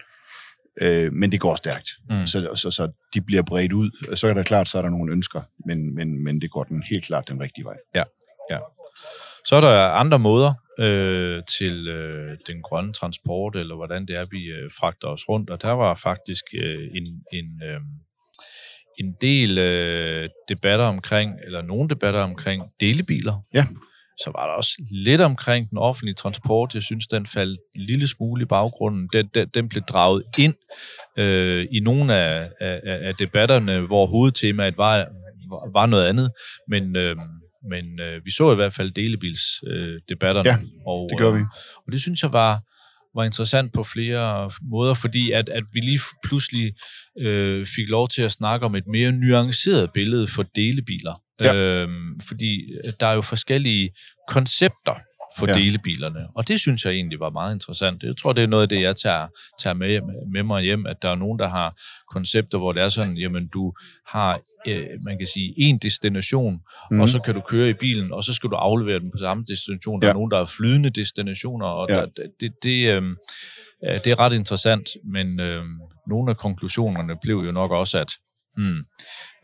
øh, 0.80 1.12
men 1.12 1.32
det 1.32 1.40
går 1.40 1.56
stærkt. 1.56 1.90
Mm. 2.10 2.26
Så, 2.26 2.50
så, 2.54 2.70
så 2.70 2.88
de 3.14 3.20
bliver 3.20 3.42
bredt 3.42 3.72
ud. 3.72 4.16
Så 4.16 4.28
er 4.28 4.34
der 4.34 4.42
klart, 4.42 4.68
så 4.68 4.78
er 4.78 4.82
der 4.82 4.90
nogle 4.90 5.12
ønsker, 5.12 5.40
men, 5.66 5.94
men, 5.94 6.24
men 6.24 6.40
det 6.40 6.50
går 6.50 6.64
den 6.64 6.82
helt 6.90 7.04
klart 7.04 7.28
den 7.28 7.40
rigtige 7.40 7.64
vej. 7.64 7.76
Så 9.46 9.56
er 9.56 9.60
der 9.60 9.88
andre 9.88 10.18
måder 10.18 10.52
øh, 10.78 11.42
til 11.58 11.88
øh, 11.88 12.36
den 12.46 12.62
grønne 12.62 12.92
transport, 12.92 13.56
eller 13.56 13.74
hvordan 13.74 14.06
det 14.06 14.18
er, 14.20 14.26
vi 14.30 14.44
øh, 14.44 14.70
fragter 14.80 15.08
os 15.08 15.28
rundt. 15.28 15.50
Og 15.50 15.62
der 15.62 15.70
var 15.70 15.94
faktisk 15.94 16.44
øh, 16.54 16.88
en, 16.94 17.06
en, 17.32 17.62
øh, 17.68 17.80
en 18.98 19.14
del 19.20 19.58
øh, 19.58 20.28
debatter 20.48 20.84
omkring, 20.84 21.32
eller 21.46 21.62
nogle 21.62 21.88
debatter 21.88 22.20
omkring 22.20 22.62
delebiler. 22.80 23.44
Ja. 23.54 23.66
Så 24.18 24.30
var 24.34 24.46
der 24.46 24.52
også 24.52 24.82
lidt 24.90 25.20
omkring 25.20 25.70
den 25.70 25.78
offentlige 25.78 26.14
transport. 26.14 26.74
Jeg 26.74 26.82
synes, 26.82 27.06
den 27.06 27.26
faldt 27.26 27.60
en 27.74 27.80
lille 27.80 28.08
smule 28.08 28.42
i 28.42 28.44
baggrunden. 28.44 29.08
Den, 29.12 29.30
den, 29.34 29.48
den 29.54 29.68
blev 29.68 29.82
draget 29.82 30.22
ind 30.38 30.54
øh, 31.16 31.66
i 31.72 31.80
nogle 31.80 32.14
af, 32.16 32.50
af, 32.60 32.80
af 32.84 33.14
debatterne, 33.14 33.80
hvor 33.80 34.06
hovedtemaet 34.06 34.78
var, 34.78 35.06
var, 35.72 35.86
noget 35.86 36.06
andet. 36.06 36.30
Men, 36.68 36.96
øh, 36.96 37.16
men 37.70 38.00
øh, 38.00 38.24
vi 38.24 38.30
så 38.30 38.52
i 38.52 38.54
hvert 38.54 38.72
fald 38.72 38.90
delebilsdebatterne. 38.90 39.94
Øh, 39.94 40.00
debatterne. 40.08 40.48
Ja, 40.48 40.56
og, 40.86 41.08
Det 41.10 41.18
gør 41.18 41.30
vi. 41.30 41.38
Øh, 41.38 41.46
og 41.86 41.92
det 41.92 42.00
synes 42.00 42.22
jeg 42.22 42.32
var, 42.32 42.60
var 43.14 43.24
interessant 43.24 43.72
på 43.72 43.82
flere 43.82 44.50
måder, 44.62 44.94
fordi 44.94 45.30
at, 45.30 45.48
at 45.48 45.62
vi 45.72 45.80
lige 45.80 46.00
pludselig 46.24 46.74
øh, 47.20 47.66
fik 47.66 47.88
lov 47.88 48.08
til 48.08 48.22
at 48.22 48.32
snakke 48.32 48.66
om 48.66 48.74
et 48.74 48.86
mere 48.86 49.12
nuanceret 49.12 49.90
billede 49.94 50.26
for 50.26 50.42
delebiler. 50.42 51.22
Ja. 51.40 51.54
Øhm, 51.54 52.20
fordi 52.20 52.72
der 53.00 53.06
er 53.06 53.12
jo 53.12 53.20
forskellige 53.20 53.90
koncepter 54.28 54.94
for 55.38 55.46
ja. 55.48 55.52
Delebilerne, 55.52 56.26
og 56.36 56.48
det 56.48 56.60
synes 56.60 56.84
jeg 56.84 56.92
egentlig 56.92 57.20
var 57.20 57.30
meget 57.30 57.54
interessant. 57.54 58.02
Jeg 58.02 58.16
tror, 58.16 58.32
det 58.32 58.42
er 58.42 58.46
noget 58.46 58.62
af 58.62 58.68
det, 58.68 58.80
jeg 58.80 58.96
tager, 58.96 59.26
tager 59.62 59.74
med, 59.74 60.00
med 60.32 60.42
mig 60.42 60.62
hjem, 60.62 60.86
at 60.86 61.02
der 61.02 61.08
er 61.10 61.14
nogen, 61.14 61.38
der 61.38 61.48
har 61.48 61.80
koncepter, 62.12 62.58
hvor 62.58 62.72
det 62.72 62.82
er 62.82 62.88
sådan, 62.88 63.16
jamen 63.16 63.48
du 63.48 63.72
har, 64.06 64.40
øh, 64.66 64.86
man 65.04 65.18
kan 65.18 65.26
sige, 65.26 65.54
en 65.56 65.78
destination, 65.78 66.52
mm. 66.54 66.60
Mhm. 66.90 67.00
og 67.00 67.08
så 67.08 67.20
kan 67.20 67.34
du 67.34 67.40
køre 67.40 67.68
i 67.70 67.72
bilen, 67.72 68.12
og 68.12 68.24
så 68.24 68.34
skal 68.34 68.50
du 68.50 68.54
aflevere 68.56 68.98
den 69.00 69.10
på 69.10 69.16
samme 69.20 69.44
destination. 69.48 70.00
Der 70.00 70.06
Ja. 70.06 70.10
er 70.10 70.14
nogen, 70.14 70.30
der 70.30 70.38
er 70.38 70.44
flydende 70.44 70.90
destinationer, 70.90 71.66
og 71.66 71.86
Ja. 71.90 71.94
der, 71.96 72.06
det, 72.40 72.52
det, 72.62 72.88
øh, 72.94 73.02
øh, 73.86 73.98
det 74.04 74.06
er 74.06 74.20
ret 74.20 74.32
interessant, 74.32 74.88
men 75.12 75.40
øh, 75.40 75.62
nogle 76.08 76.30
af 76.30 76.36
konklusionerne 76.36 77.14
blev 77.22 77.36
jo 77.36 77.52
nok 77.52 77.70
også, 77.70 77.98
at 77.98 78.12
hmm, 78.56 78.78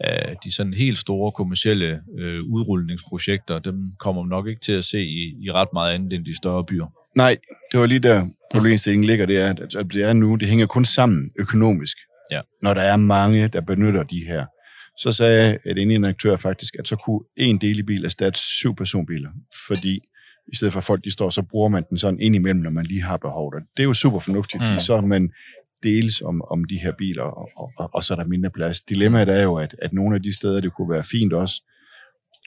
øh, 0.06 0.36
de 0.44 0.54
sådan 0.54 0.74
helt 0.74 0.98
store 0.98 1.32
kommercielle 1.32 2.00
øh, 2.18 2.40
udrulningsprojekter, 2.42 3.58
dem 3.58 3.76
kommer 3.98 4.22
man 4.22 4.28
nok 4.28 4.46
ikke 4.48 4.60
til 4.60 4.72
at 4.72 4.84
se 4.84 5.02
i, 5.02 5.34
i 5.42 5.52
ret 5.52 5.68
meget 5.72 5.94
andet 5.94 6.12
end 6.12 6.24
de 6.24 6.36
større 6.36 6.64
byer. 6.64 6.86
Nej, 7.16 7.36
det 7.72 7.80
var 7.80 7.86
lige 7.86 7.98
der 8.00 8.26
problemstillingen 8.52 9.06
ligger, 9.06 9.26
det 9.26 9.38
er, 9.38 9.48
at, 9.50 9.92
det 9.92 10.02
er 10.02 10.12
nu, 10.12 10.36
det 10.36 10.48
hænger 10.48 10.66
kun 10.66 10.84
sammen 10.84 11.30
økonomisk, 11.38 11.96
Ja. 12.30 12.40
når 12.62 12.74
der 12.74 12.80
er 12.80 12.96
mange, 12.96 13.48
der 13.48 13.60
benytter 13.60 14.02
de 14.02 14.24
her. 14.26 14.46
Så 14.98 15.12
sagde 15.12 15.58
et 15.66 15.78
en 15.78 16.04
aktør 16.04 16.36
faktisk, 16.36 16.76
at 16.78 16.88
så 16.88 16.96
kunne 16.96 17.20
en 17.36 17.58
delebil 17.58 18.04
erstatte 18.04 18.38
syv 18.40 18.74
personbiler, 18.76 19.30
fordi 19.68 20.00
i 20.52 20.56
stedet 20.56 20.72
for 20.72 20.80
folk 20.80 21.04
de 21.04 21.10
står, 21.10 21.30
så 21.30 21.42
bruger 21.42 21.68
man 21.68 21.84
den 21.90 21.98
sådan 21.98 22.20
ind 22.20 22.34
imellem, 22.34 22.60
når 22.60 22.70
man 22.70 22.86
lige 22.86 23.02
har 23.02 23.16
behov. 23.16 23.52
Det 23.76 23.82
er 23.82 23.84
jo 23.84 23.94
super 23.94 24.18
fornuftigt, 24.18 24.62
Mm. 24.62 24.72
mm. 24.72 24.78
så 24.78 24.94
er 24.94 25.00
man 25.00 25.30
deles 25.82 26.20
om, 26.20 26.42
om 26.50 26.64
de 26.64 26.78
her 26.78 26.92
biler, 26.98 27.22
og, 27.22 27.48
og, 27.56 27.90
og, 27.94 28.02
så 28.02 28.14
er 28.14 28.18
der 28.18 28.24
mindre 28.24 28.50
plads. 28.50 28.80
Dilemmaet 28.80 29.28
er 29.28 29.42
jo, 29.42 29.54
at, 29.54 29.76
at 29.82 29.92
nogle 29.92 30.16
af 30.16 30.22
de 30.22 30.36
steder, 30.36 30.60
det 30.60 30.74
kunne 30.74 30.90
være 30.90 31.04
fint 31.04 31.32
også 31.32 31.62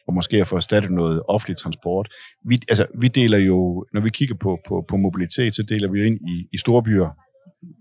og 0.07 0.13
måske 0.13 0.41
at 0.41 0.47
få 0.47 0.55
erstattet 0.55 0.91
noget 0.91 1.21
offentlig 1.27 1.57
transport. 1.57 2.13
Vi, 2.45 2.59
altså, 2.69 2.85
vi 3.01 3.07
deler 3.07 3.37
jo, 3.37 3.85
når 3.93 4.01
vi 4.01 4.09
kigger 4.09 4.35
på, 4.35 4.59
på, 4.67 4.85
på 4.87 4.97
mobilitet, 4.97 5.55
så 5.55 5.63
deler 5.63 5.91
vi 5.91 5.99
jo 5.99 6.05
ind 6.05 6.19
i, 6.29 6.47
i 6.53 6.57
store 6.57 6.83
byer. 6.83 7.09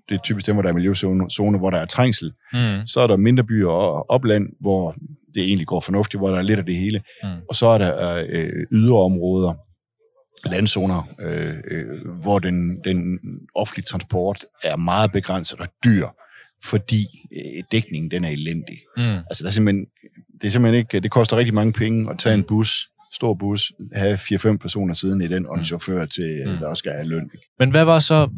Det 0.08 0.14
er 0.14 0.18
typisk 0.18 0.46
dem, 0.46 0.54
hvor 0.54 0.62
der 0.62 0.68
er 0.68 0.74
miljøzone, 0.74 1.58
hvor 1.58 1.70
der 1.70 1.78
er 1.78 1.86
trængsel. 1.86 2.32
Mm. 2.52 2.86
Så 2.86 3.00
er 3.00 3.06
der 3.06 3.16
mindre 3.16 3.44
byer 3.44 3.68
og 3.68 4.10
opland, 4.10 4.48
hvor 4.60 4.94
det 5.34 5.42
egentlig 5.42 5.66
går 5.66 5.80
fornuftigt, 5.80 6.20
hvor 6.20 6.28
der 6.28 6.38
er 6.38 6.42
lidt 6.42 6.58
af 6.58 6.64
det 6.64 6.76
hele. 6.76 7.02
Mm. 7.22 7.28
Og 7.48 7.54
så 7.54 7.66
er 7.66 7.78
der 7.78 8.24
øh, 8.28 8.66
yderområder, 8.72 9.54
landzoner, 10.46 11.08
øh, 11.20 11.54
øh, 11.70 12.22
hvor 12.22 12.38
den, 12.38 12.80
den 12.84 13.18
offentlige 13.54 13.84
transport 13.84 14.44
er 14.62 14.76
meget 14.76 15.12
begrænset 15.12 15.60
og 15.60 15.68
dyr, 15.84 16.06
fordi 16.64 17.06
øh, 17.36 17.62
dækningen 17.72 18.10
den 18.10 18.24
er 18.24 18.28
elendig. 18.28 18.78
Mm. 18.96 19.02
Altså 19.02 19.42
der 19.42 19.48
er 19.48 19.52
simpelthen, 19.52 19.86
det 20.40 20.46
er 20.46 20.50
simpelthen 20.50 20.78
ikke, 20.78 21.00
det 21.00 21.10
koster 21.10 21.36
rigtig 21.36 21.54
mange 21.54 21.72
penge 21.72 22.10
at 22.10 22.18
tage 22.18 22.34
en 22.34 22.44
bus, 22.44 22.88
stor 23.12 23.34
bus, 23.34 23.72
have 23.92 24.14
4-5 24.14 24.56
personer 24.56 24.94
siden 24.94 25.22
i 25.22 25.28
den, 25.28 25.46
og 25.46 25.54
en 25.54 25.60
mm. 25.60 25.64
chauffør 25.64 26.06
til, 26.06 26.42
mm. 26.46 26.56
der 26.58 26.66
også 26.66 26.78
skal 26.78 26.92
have 26.92 27.08
løn. 27.08 27.30
Men 27.58 27.70
hvad 27.70 27.84
var 27.84 27.98
så, 27.98 28.28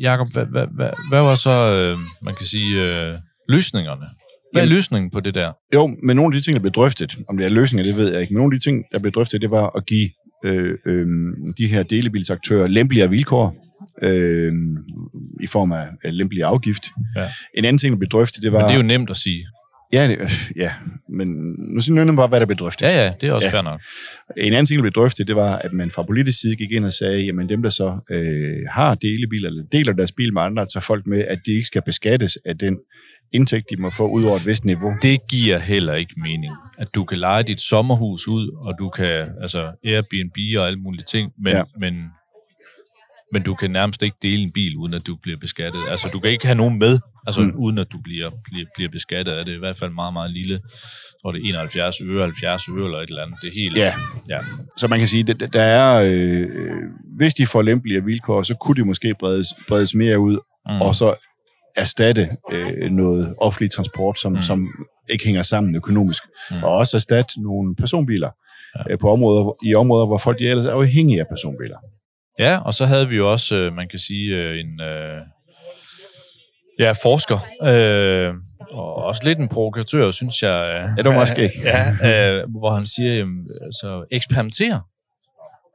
Jacob, 0.00 0.32
hvad, 0.32 0.46
hvad, 0.46 0.66
hvad, 0.76 0.90
hvad 1.10 1.22
var 1.22 1.34
så, 1.34 1.50
øh, 1.50 1.98
man 2.22 2.34
kan 2.34 2.46
sige, 2.46 2.82
øh, 2.82 3.18
løsningerne? 3.48 4.06
Hvad 4.52 4.62
er 4.62 4.66
løsningen 4.66 5.10
på 5.10 5.20
det 5.20 5.34
der? 5.34 5.52
Jo, 5.74 5.96
men 6.02 6.16
nogle 6.16 6.36
af 6.36 6.40
de 6.40 6.44
ting, 6.44 6.54
der 6.54 6.60
blev 6.60 6.72
drøftet, 6.72 7.18
om 7.28 7.36
det 7.36 7.46
er 7.46 7.50
løsninger, 7.50 7.84
det 7.84 7.96
ved 7.96 8.12
jeg 8.12 8.20
ikke, 8.20 8.34
men 8.34 8.38
nogle 8.40 8.54
af 8.54 8.60
de 8.60 8.64
ting, 8.64 8.84
der 8.92 8.98
blev 8.98 9.12
drøftet, 9.12 9.40
det 9.40 9.50
var 9.50 9.76
at 9.76 9.86
give 9.86 10.10
øh, 10.44 10.78
øh, 10.86 11.06
de 11.58 11.66
her 11.66 11.82
delebilsaktører 11.82 12.66
lempeligere 12.66 13.10
vilkår, 13.10 13.66
øh, 14.02 14.52
i 15.40 15.46
form 15.46 15.72
af 15.72 15.86
lempelig 16.04 16.44
afgift. 16.44 16.88
Ja. 17.16 17.28
En 17.54 17.64
anden 17.64 17.78
ting, 17.78 17.92
der 17.92 17.98
blev 17.98 18.08
drøftet, 18.08 18.42
det 18.42 18.52
var... 18.52 18.58
Men 18.58 18.68
det 18.68 18.72
er 18.72 18.76
jo 18.76 18.82
nemt 18.82 19.10
at 19.10 19.16
sige. 19.16 19.46
Ja, 19.92 20.08
det, 20.08 20.18
ja, 20.56 20.72
men 21.08 21.28
nu 21.74 21.80
siger 21.80 22.04
jeg 22.04 22.16
bare, 22.16 22.28
hvad 22.28 22.40
der 22.40 22.46
blev 22.46 22.58
drøftet. 22.58 22.86
Ja, 22.86 23.04
ja, 23.04 23.12
det 23.20 23.28
er 23.28 23.32
også 23.32 23.46
ja. 23.46 23.52
fair 23.52 23.62
nok. 23.62 23.80
En 24.36 24.52
anden 24.52 24.66
ting, 24.66 24.78
der 24.78 24.82
blev 24.82 24.92
drøftet, 24.92 25.26
det 25.26 25.36
var, 25.36 25.56
at 25.56 25.72
man 25.72 25.90
fra 25.90 26.02
politisk 26.02 26.40
side 26.40 26.56
gik 26.56 26.72
ind 26.72 26.84
og 26.84 26.92
sagde, 26.92 27.22
jamen 27.24 27.48
dem, 27.48 27.62
der 27.62 27.70
så 27.70 27.98
øh, 28.10 28.66
har 28.70 28.94
delebiler, 28.94 29.48
eller 29.48 29.62
deler 29.72 29.92
deres 29.92 30.12
bil 30.12 30.32
med 30.32 30.42
andre, 30.42 30.66
tager 30.66 30.82
folk 30.82 31.06
med, 31.06 31.24
at 31.24 31.38
de 31.46 31.52
ikke 31.52 31.66
skal 31.66 31.82
beskattes 31.86 32.38
af 32.44 32.58
den 32.58 32.78
indtægt, 33.32 33.70
de 33.70 33.76
må 33.76 33.90
få 33.90 34.08
ud 34.08 34.24
over 34.24 34.36
et 34.36 34.46
vist 34.46 34.64
niveau. 34.64 34.94
Det 35.02 35.26
giver 35.28 35.58
heller 35.58 35.94
ikke 35.94 36.14
mening, 36.16 36.54
at 36.78 36.94
du 36.94 37.04
kan 37.04 37.18
lege 37.18 37.42
dit 37.42 37.60
sommerhus 37.60 38.28
ud, 38.28 38.48
og 38.66 38.74
du 38.78 38.88
kan, 38.88 39.28
altså 39.42 39.72
Airbnb 39.84 40.36
og 40.58 40.66
alle 40.66 40.80
mulige 40.80 41.04
ting, 41.04 41.32
men, 41.38 41.52
ja. 41.52 41.62
men, 41.80 41.94
men 43.32 43.42
du 43.42 43.54
kan 43.54 43.70
nærmest 43.70 44.02
ikke 44.02 44.16
dele 44.22 44.42
en 44.42 44.52
bil, 44.52 44.76
uden 44.76 44.94
at 44.94 45.06
du 45.06 45.16
bliver 45.22 45.38
beskattet. 45.38 45.80
Altså, 45.90 46.08
du 46.12 46.20
kan 46.20 46.30
ikke 46.30 46.46
have 46.46 46.56
nogen 46.56 46.78
med, 46.78 46.98
altså, 47.26 47.40
mm. 47.40 47.52
uden 47.56 47.78
at 47.78 47.86
du 47.92 47.98
bliver, 48.04 48.30
bliver, 48.44 48.66
bliver 48.74 48.90
beskattet 48.90 49.32
af 49.32 49.44
det. 49.44 49.52
er 49.52 49.56
i 49.56 49.58
hvert 49.58 49.78
fald 49.78 49.90
meget, 49.90 50.12
meget 50.12 50.30
lille. 50.30 50.54
Jeg 50.54 51.18
tror, 51.22 51.32
det 51.32 51.40
er 51.44 51.48
71 51.48 51.96
øre, 52.00 52.22
70 52.22 52.68
øre 52.68 52.84
eller 52.84 52.98
et 52.98 53.08
eller 53.08 53.22
andet. 53.22 53.38
Det 53.42 53.48
er 53.48 53.54
helt... 53.54 53.76
Ja. 53.76 53.94
ja. 54.30 54.38
Så 54.76 54.88
man 54.88 54.98
kan 54.98 55.08
sige, 55.08 55.30
at 55.30 55.52
der 55.52 55.62
er... 55.62 56.02
Øh, 56.06 56.48
hvis 57.16 57.34
de 57.34 57.46
får 57.46 57.62
lempeligere 57.62 58.04
vilkår, 58.04 58.42
så 58.42 58.54
kunne 58.54 58.76
de 58.82 58.86
måske 58.86 59.14
bredes, 59.20 59.48
bredes 59.68 59.94
mere 59.94 60.18
ud, 60.18 60.38
mm. 60.68 60.80
og 60.80 60.94
så 60.94 61.14
erstatte 61.76 62.28
øh, 62.52 62.90
noget 62.90 63.34
offentlig 63.38 63.72
transport, 63.72 64.18
som, 64.18 64.32
mm. 64.32 64.42
som 64.42 64.68
ikke 65.10 65.24
hænger 65.24 65.42
sammen 65.42 65.76
økonomisk, 65.76 66.22
mm. 66.50 66.62
og 66.62 66.70
også 66.70 66.96
erstatte 66.96 67.42
nogle 67.42 67.76
personbiler 67.76 68.30
ja. 68.76 68.92
øh, 68.92 68.98
på 68.98 69.10
områder, 69.10 69.56
i 69.66 69.74
områder, 69.74 70.06
hvor 70.06 70.18
folk 70.18 70.40
ellers 70.40 70.66
er 70.66 70.72
afhængige 70.72 71.20
af 71.20 71.26
personbiler. 71.28 71.76
Ja, 72.38 72.58
og 72.58 72.74
så 72.74 72.86
havde 72.86 73.08
vi 73.08 73.16
jo 73.16 73.32
også, 73.32 73.56
øh, 73.56 73.72
man 73.72 73.88
kan 73.88 73.98
sige, 73.98 74.36
øh, 74.36 74.60
en 74.60 74.80
øh, 74.80 75.20
ja, 76.78 76.92
forsker, 76.92 77.38
øh, 77.62 78.34
og 78.70 78.94
også 78.94 79.22
lidt 79.24 79.38
en 79.38 79.48
provokatør, 79.48 80.10
synes 80.10 80.42
jeg. 80.42 80.56
Øh, 80.74 80.88
ja, 80.96 81.02
det 81.02 81.04
var 81.04 81.18
måske 81.18 81.42
ikke. 81.48 81.58
ja, 81.64 81.82
øh, 82.10 82.50
hvor 82.50 82.70
han 82.70 82.86
siger, 82.86 83.14
jamen, 83.14 83.48
altså, 83.62 84.04
eksperimenter 84.10 84.80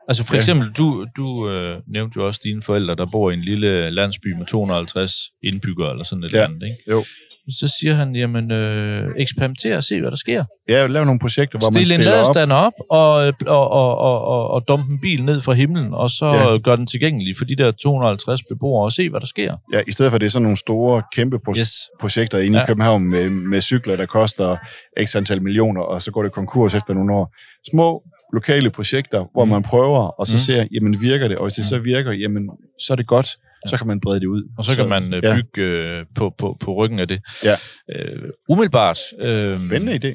Altså 0.08 0.24
for 0.24 0.36
eksempel, 0.36 0.72
du, 0.72 1.06
du 1.18 1.50
øh, 1.50 1.82
nævnte 1.88 2.18
jo 2.18 2.26
også 2.26 2.42
dine 2.44 2.62
forældre, 2.62 2.96
der 2.96 3.06
bor 3.12 3.32
i 3.32 3.34
en 3.34 3.42
lille 3.42 3.90
landsby 3.90 4.28
med 4.38 4.46
250 4.46 5.14
indbyggere 5.44 5.92
eller 5.92 6.04
sådan 6.04 6.24
et 6.24 6.34
ja. 6.34 6.38
eller 6.38 6.48
andet, 6.48 6.64
ikke? 6.64 6.78
Jo. 6.92 7.04
Så 7.50 7.74
siger 7.80 7.94
han, 7.94 8.16
jamen, 8.16 8.52
øh, 8.52 9.12
eksperimenter 9.18 9.78
og 9.78 9.84
se, 9.84 10.02
hvad 10.02 10.12
der 10.12 10.18
sker. 10.18 10.44
Ja, 10.70 10.88
lav 10.88 11.06
nogle 11.06 11.20
projekter, 11.20 11.60
hvor 11.60 11.72
Stil 11.72 11.80
man 11.80 11.86
stiller 11.86 12.20
op. 12.20 12.36
Stil 12.36 12.44
en 12.44 12.52
op 12.52 12.74
og, 12.90 13.12
og, 13.48 13.72
og, 13.72 13.98
og, 13.98 14.22
og, 14.22 14.48
og 14.48 14.68
dumpe 14.68 14.92
en 14.92 15.00
bil 15.02 15.26
ned 15.26 15.42
fra 15.42 15.54
himlen, 15.54 15.94
og 15.94 16.10
så 16.10 16.26
ja. 16.26 16.58
gør 16.58 16.76
den 16.76 16.88
tilgængelig 16.88 17.38
for 17.38 17.46
de 17.46 17.56
der 17.56 17.72
250 17.72 18.42
beboere, 18.50 18.84
og 18.84 18.92
se, 18.92 19.10
hvad 19.10 19.20
der 19.20 19.26
sker. 19.28 19.56
Ja, 19.74 19.82
i 19.88 19.92
stedet 19.92 20.12
for 20.12 20.18
det 20.18 20.26
er 20.26 20.30
sådan 20.30 20.44
nogle 20.44 20.58
store, 20.58 21.04
kæmpe 21.16 21.38
pro- 21.48 21.60
yes. 21.60 21.72
projekter 22.00 22.40
inde 22.40 22.58
ja. 22.58 22.64
i 22.64 22.68
København 22.68 23.04
med, 23.08 23.30
med 23.30 23.62
cykler, 23.62 23.96
der 23.96 24.06
koster 24.06 24.58
x 25.06 25.16
antal 25.16 25.42
millioner, 25.42 25.82
og 25.82 26.02
så 26.02 26.12
går 26.12 26.24
det 26.24 26.32
konkurs 26.32 26.76
efter 26.76 26.94
nogle 26.94 27.14
år. 27.14 27.36
Små 27.72 28.04
lokale 28.36 28.70
projekter, 28.70 29.26
hvor 29.34 29.46
mm. 29.46 29.52
man 29.52 29.64
prøver, 29.64 30.00
og 30.20 30.28
så 30.28 30.36
mm. 30.36 30.40
ser, 30.40 30.68
jamen 30.72 31.02
virker 31.02 31.28
det, 31.28 31.38
og 31.38 31.44
hvis 31.46 31.54
det 31.54 31.66
mm. 31.66 31.74
så 31.74 31.80
virker, 31.80 32.12
jamen 32.12 32.50
så 32.80 32.94
er 32.94 32.96
det 32.96 33.08
godt, 33.08 33.28
ja. 33.66 33.70
så 33.70 33.78
kan 33.78 33.88
man 33.88 34.00
brede 34.00 34.20
det 34.20 34.26
ud. 34.26 34.44
Og 34.58 34.64
så, 34.64 34.72
så 34.72 34.82
kan 34.82 34.90
man 34.90 35.14
øh, 35.14 35.22
bygge 35.22 35.50
ja. 35.58 36.00
øh, 36.00 36.06
på, 36.16 36.34
på, 36.38 36.58
på 36.64 36.74
ryggen 36.74 37.00
af 37.00 37.08
det. 37.08 37.20
Ja. 37.44 37.56
Øh, 37.96 38.30
umiddelbart. 38.50 39.00
Øh, 39.20 39.68
Spændende 39.68 39.96
idé. 39.96 40.12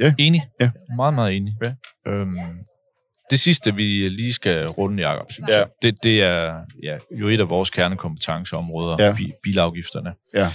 Ja. 0.00 0.14
Enig. 0.18 0.42
Ja. 0.60 0.70
Meget, 0.96 1.14
meget 1.14 1.36
enig. 1.36 1.52
Ja. 1.64 1.72
Øhm, 2.12 2.36
det 3.30 3.40
sidste, 3.40 3.74
vi 3.74 4.08
lige 4.08 4.32
skal 4.32 4.66
runde, 4.66 5.08
Jacob, 5.08 5.32
synes 5.32 5.50
ja. 5.50 5.64
det, 5.82 6.04
det 6.04 6.22
er 6.22 6.60
ja, 6.82 6.96
jo 7.10 7.28
et 7.28 7.40
af 7.40 7.48
vores 7.48 7.70
kernekompetenceområder, 7.70 8.96
ja. 9.04 9.16
bilafgifterne. 9.42 10.12
Ja. 10.34 10.50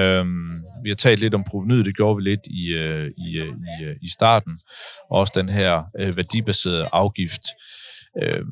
Øhm, 0.00 0.62
vi 0.82 0.90
har 0.90 0.96
talt 0.96 1.20
lidt 1.20 1.34
om 1.34 1.44
provenyet, 1.44 1.84
det 1.84 1.96
gjorde 1.96 2.16
vi 2.16 2.22
lidt 2.22 2.40
i, 2.46 2.66
øh, 2.66 3.10
i, 3.18 3.38
øh, 3.38 3.48
i, 3.80 3.84
øh, 3.84 3.96
i 4.02 4.08
starten. 4.08 4.58
Også 5.10 5.32
den 5.36 5.48
her 5.48 5.82
øh, 5.98 6.16
værdibaserede 6.16 6.88
afgift. 6.92 7.42
Øhm, 8.22 8.46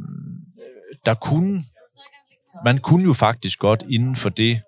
der 1.06 1.14
kunne, 1.14 1.62
man 2.64 2.78
kunne 2.78 3.04
jo 3.04 3.12
faktisk 3.12 3.58
godt 3.58 3.84
inden 3.90 4.16
for 4.16 4.28
det, 4.28 4.60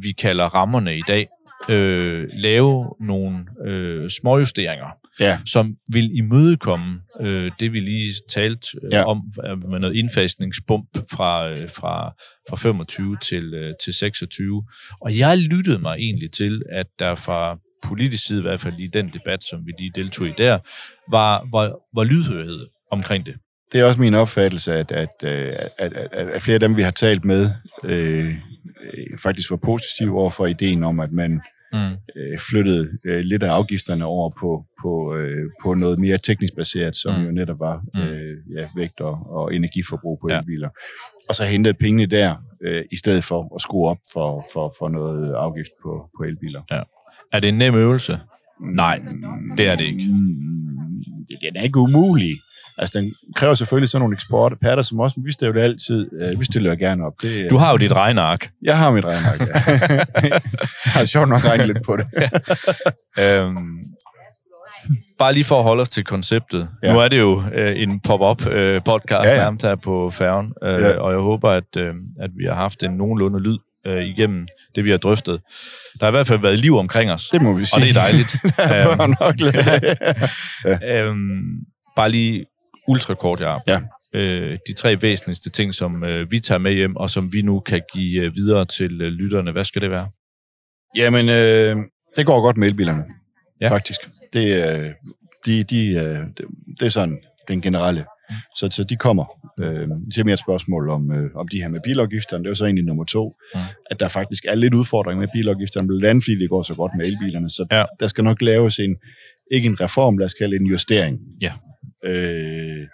vi 0.00 0.12
kalder 0.12 0.44
rammerne 0.44 0.98
i 0.98 1.02
dag, 1.08 1.26
øh, 1.68 2.28
lave 2.32 2.94
nogle 3.00 3.38
øh, 3.66 4.10
småjusteringer, 4.10 4.86
ja. 5.20 5.38
som 5.46 5.76
vil 5.92 6.18
imødekomme 6.18 7.00
øh, 7.20 7.52
det, 7.60 7.72
vi 7.72 7.80
lige 7.80 8.14
talte 8.28 8.66
øh, 8.82 8.92
ja. 8.92 9.04
om 9.04 9.22
med 9.68 9.78
noget 9.78 9.96
indfasningsbump 9.96 10.88
fra, 11.12 11.50
øh, 11.50 11.70
fra, 11.70 12.14
fra 12.50 12.56
25 12.56 13.16
til, 13.22 13.54
øh, 13.54 13.74
til 13.84 13.94
26. 13.94 14.64
Og 15.00 15.18
jeg 15.18 15.38
lyttede 15.38 15.78
mig 15.78 15.94
egentlig 15.94 16.30
til, 16.32 16.62
at 16.70 16.86
der 16.98 17.14
fra 17.14 17.58
politisk 17.84 18.26
side, 18.26 18.38
i 18.38 18.42
hvert 18.42 18.60
fald 18.60 18.78
i 18.78 18.86
den 18.86 19.08
debat, 19.08 19.44
som 19.44 19.66
vi 19.66 19.72
lige 19.78 19.92
deltog 19.94 20.26
i 20.26 20.32
der, 20.38 20.58
var, 21.10 21.48
var, 21.52 21.78
var 21.94 22.04
lydhørighed 22.04 22.66
omkring 22.90 23.26
det. 23.26 23.34
Det 23.72 23.80
er 23.80 23.84
også 23.84 24.00
min 24.00 24.14
opfattelse, 24.14 24.72
at, 24.74 24.92
at, 24.92 25.08
at, 25.22 25.72
at, 25.78 25.92
at, 26.12 26.28
at 26.28 26.42
flere 26.42 26.54
af 26.54 26.60
dem, 26.60 26.76
vi 26.76 26.82
har 26.82 26.90
talt 26.90 27.24
med, 27.24 27.50
øh, 27.84 28.34
faktisk 29.18 29.50
var 29.50 29.56
positive 29.56 30.18
over 30.18 30.30
for 30.30 30.46
ideen 30.46 30.84
om, 30.84 31.00
at 31.00 31.12
man 31.12 31.40
mm. 31.72 31.78
øh, 32.16 32.38
flyttede 32.38 32.90
øh, 33.04 33.20
lidt 33.20 33.42
af 33.42 33.50
afgifterne 33.50 34.04
over 34.04 34.30
på, 34.40 34.64
på, 34.82 35.16
øh, 35.16 35.50
på 35.62 35.74
noget 35.74 35.98
mere 35.98 36.18
teknisk 36.18 36.56
baseret, 36.56 36.96
som 36.96 37.20
mm. 37.20 37.24
jo 37.24 37.30
netop 37.30 37.58
var 37.58 37.82
mm. 37.94 38.00
øh, 38.00 38.36
ja, 38.56 38.68
vægt 38.76 39.00
og, 39.00 39.18
og 39.30 39.54
energiforbrug 39.54 40.18
på 40.20 40.28
ja. 40.30 40.38
elbiler. 40.38 40.68
Og 41.28 41.34
så 41.34 41.44
hentede 41.44 41.74
pengene 41.74 42.06
der, 42.06 42.36
øh, 42.64 42.84
i 42.92 42.96
stedet 42.96 43.24
for 43.24 43.54
at 43.54 43.60
skrue 43.60 43.88
op 43.88 43.98
for, 44.12 44.46
for, 44.52 44.74
for 44.78 44.88
noget 44.88 45.34
afgift 45.34 45.70
på, 45.82 46.10
på 46.18 46.24
elbiler. 46.24 46.62
Ja. 46.70 46.82
Er 47.32 47.40
det 47.40 47.48
en 47.48 47.58
nem 47.58 47.74
øvelse? 47.74 48.20
Nej, 48.60 49.00
det 49.56 49.68
er 49.68 49.76
det 49.76 49.84
ikke. 49.84 50.04
Mm, 50.08 51.26
det 51.28 51.56
er 51.56 51.62
ikke 51.62 51.78
umuligt. 51.78 52.38
Altså, 52.78 52.98
den 52.98 53.14
kræver 53.36 53.54
selvfølgelig 53.54 53.88
sådan 53.88 54.00
nogle 54.02 54.14
eksportpatter, 54.14 54.82
som 54.82 55.00
også, 55.00 55.20
vi 55.24 55.32
stiller 55.32 55.54
jo 55.54 55.60
det 55.60 55.64
altid, 55.64 56.10
øh, 56.22 56.40
vi 56.40 56.44
stiller 56.44 56.70
jo 56.70 56.76
gerne 56.78 57.06
op. 57.06 57.12
Det, 57.22 57.50
du 57.50 57.56
har 57.56 57.70
jo 57.70 57.76
dit 57.76 57.92
regneark. 57.92 58.50
Jeg 58.62 58.78
har 58.78 58.92
mit 58.92 59.04
regneark, 59.04 59.40
ja. 59.40 59.72
jeg 60.28 60.40
har 60.84 61.04
sjovt 61.04 61.28
nok 61.28 61.44
regnet 61.44 61.66
lidt 61.66 61.82
på 61.86 61.96
det. 61.96 62.06
ja. 63.16 63.40
øhm, 63.40 63.78
bare 65.18 65.32
lige 65.32 65.44
for 65.44 65.58
at 65.58 65.64
holde 65.64 65.80
os 65.80 65.88
til 65.88 66.04
konceptet. 66.04 66.68
Ja. 66.82 66.92
Nu 66.92 66.98
er 66.98 67.08
det 67.08 67.18
jo 67.18 67.42
øh, 67.54 67.82
en 67.82 68.00
pop-up 68.00 68.46
øh, 68.46 68.80
podcast 68.84 69.24
ja, 69.24 69.30
ja. 69.30 69.36
nærmest 69.36 69.66
her 69.66 69.74
på 69.74 70.10
færgen, 70.10 70.52
øh, 70.62 70.80
ja. 70.80 70.98
og 70.98 71.12
jeg 71.12 71.20
håber, 71.20 71.50
at, 71.50 71.76
øh, 71.76 71.94
at 72.20 72.30
vi 72.36 72.44
har 72.44 72.54
haft 72.54 72.82
en 72.82 72.90
nogenlunde 72.90 73.40
lyd 73.40 73.58
øh, 73.86 74.02
igennem 74.02 74.46
det, 74.74 74.84
vi 74.84 74.90
har 74.90 74.98
drøftet. 74.98 75.40
Der 76.00 76.06
har 76.06 76.10
i 76.10 76.16
hvert 76.16 76.26
fald 76.26 76.40
været 76.40 76.58
liv 76.58 76.76
omkring 76.76 77.10
os. 77.10 77.28
Det 77.28 77.42
må 77.42 77.52
vi 77.52 77.64
sige. 77.64 77.76
Og 77.76 77.80
det 77.80 77.90
er 77.90 77.94
dejligt. 77.94 78.36
der 78.56 78.62
er 78.62 79.06
nok 79.06 79.40
lidt. 79.40 79.56
ja. 80.64 81.00
øhm, 81.06 81.42
bare 81.96 82.10
lige 82.10 82.44
ultrakort, 82.88 83.40
ja. 83.40 83.58
ja. 83.66 83.80
Øh, 84.14 84.58
de 84.66 84.72
tre 84.72 85.02
væsentligste 85.02 85.50
ting, 85.50 85.74
som 85.74 86.04
øh, 86.04 86.30
vi 86.30 86.40
tager 86.40 86.58
med 86.58 86.72
hjem, 86.72 86.96
og 86.96 87.10
som 87.10 87.32
vi 87.32 87.42
nu 87.42 87.60
kan 87.60 87.82
give 87.92 88.22
øh, 88.22 88.34
videre 88.34 88.64
til 88.64 89.00
øh, 89.00 89.08
lytterne. 89.08 89.52
Hvad 89.52 89.64
skal 89.64 89.82
det 89.82 89.90
være? 89.90 90.08
Jamen, 90.96 91.28
øh, 91.28 91.76
det 92.16 92.26
går 92.26 92.42
godt 92.42 92.56
med 92.56 92.68
elbilerne, 92.68 93.04
ja. 93.60 93.70
faktisk. 93.70 94.00
Det, 94.32 94.46
øh, 94.46 94.90
de, 95.46 95.64
de, 95.64 95.88
øh, 95.88 96.18
det, 96.36 96.44
det 96.80 96.86
er 96.86 96.90
sådan 96.90 97.18
den 97.48 97.60
generelle. 97.60 98.04
Mm. 98.30 98.36
Så, 98.56 98.68
så 98.70 98.84
de 98.84 98.96
kommer. 98.96 99.24
Øh, 99.60 99.88
det 99.88 100.18
er 100.18 100.24
mere 100.24 100.34
et 100.34 100.40
spørgsmål 100.40 100.88
om, 100.88 101.12
øh, 101.12 101.30
om 101.34 101.48
de 101.48 101.60
her 101.60 101.68
med 101.68 101.80
bilafgifterne. 101.84 102.44
Det 102.44 102.48
er 102.48 102.50
jo 102.50 102.54
så 102.54 102.64
egentlig 102.64 102.84
nummer 102.84 103.04
to, 103.04 103.36
mm. 103.54 103.60
at 103.90 104.00
der 104.00 104.08
faktisk 104.08 104.44
er 104.48 104.54
lidt 104.54 104.74
udfordring 104.74 105.20
med 105.20 105.28
bilafgifterne, 105.32 105.88
blandt 105.88 106.04
andet 106.04 106.24
fordi 106.24 106.38
det 106.38 106.48
går 106.48 106.62
så 106.62 106.74
godt 106.74 106.92
med 106.96 107.06
elbilerne. 107.06 107.50
Så 107.50 107.66
ja. 107.70 107.84
der 108.00 108.06
skal 108.06 108.24
nok 108.24 108.42
laves 108.42 108.78
en, 108.78 108.96
ikke 109.50 109.66
en 109.66 109.80
reform, 109.80 110.18
lad 110.18 110.26
os 110.26 110.34
kalde 110.34 110.56
en 110.56 110.66
justering. 110.66 111.18
Ja 111.40 111.52
Øh, 112.04 112.86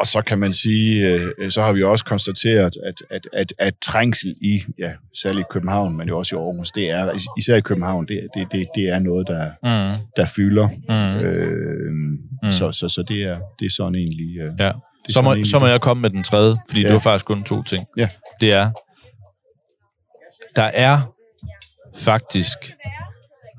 og 0.00 0.06
så 0.06 0.22
kan 0.22 0.38
man 0.38 0.52
sige, 0.52 1.06
øh, 1.06 1.50
så 1.50 1.62
har 1.62 1.72
vi 1.72 1.82
også 1.82 2.04
konstateret, 2.04 2.76
at, 2.86 2.94
at, 3.10 3.28
at, 3.32 3.52
at 3.58 3.74
trængsel 3.82 4.34
i, 4.40 4.62
ja, 4.78 4.92
særligt 5.22 5.40
i 5.40 5.50
København, 5.50 5.96
men 5.96 6.08
jo 6.08 6.18
også 6.18 6.36
i 6.36 6.38
Aarhus, 6.38 6.70
det 6.70 6.90
er, 6.90 7.12
især 7.38 7.56
i 7.56 7.60
København, 7.60 8.06
det, 8.08 8.28
det, 8.34 8.48
det, 8.52 8.68
det 8.74 8.88
er 8.88 8.98
noget, 8.98 9.26
der, 9.26 9.50
mm. 9.62 10.06
der 10.16 10.26
fylder. 10.36 10.68
Mm. 10.88 11.24
Øh, 11.24 11.92
mm. 12.42 12.50
Så, 12.50 12.72
så, 12.72 12.88
så 12.88 13.04
det, 13.08 13.22
er, 13.22 13.38
det 13.58 13.66
er 13.66 13.70
sådan 13.70 13.94
egentlig... 13.94 14.38
Øh, 14.38 14.52
ja. 14.58 14.72
Så 15.08 15.22
må, 15.22 15.44
så 15.44 15.58
må 15.58 15.66
jeg 15.66 15.80
komme 15.80 16.00
med 16.00 16.10
den 16.10 16.22
tredje, 16.22 16.56
fordi 16.68 16.80
ja. 16.80 16.86
det 16.86 16.94
var 16.94 17.00
faktisk 17.00 17.24
kun 17.24 17.44
to 17.44 17.62
ting. 17.62 17.86
Ja. 17.96 18.08
Det 18.40 18.52
er, 18.52 18.70
der 20.56 20.62
er 20.62 21.12
faktisk 21.96 22.58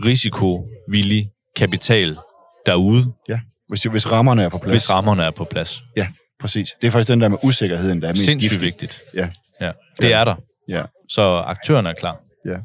risikovillig 0.06 1.30
kapital 1.56 2.17
derude. 2.65 3.13
Ja, 3.30 3.39
hvis, 3.70 3.84
hvis 3.84 4.12
rammerne 4.12 4.44
er 4.44 4.50
på 4.50 4.58
plads. 4.58 4.74
Hvis 4.74 4.90
rammerne 4.90 5.24
er 5.24 5.32
på 5.32 5.44
plads. 5.44 5.82
Ja, 5.98 6.08
præcis. 6.40 6.70
Det 6.82 6.88
er 6.88 6.92
faktisk 6.92 7.10
den 7.10 7.22
der 7.22 7.28
med 7.28 7.38
usikkerheden, 7.44 8.02
der 8.02 8.08
er 8.08 8.12
mest 8.12 8.26
Sindssygt 8.26 8.52
giftig. 8.52 8.66
vigtigt. 8.68 9.02
Ja. 9.16 9.30
ja. 9.62 9.72
Det 10.02 10.10
ja. 10.10 10.20
er 10.20 10.24
der. 10.24 10.36
Ja. 10.70 10.82
Så 11.10 11.22
aktørerne 11.36 11.90
er 11.90 11.94
klar. 11.94 12.18
Ja. 12.46 12.58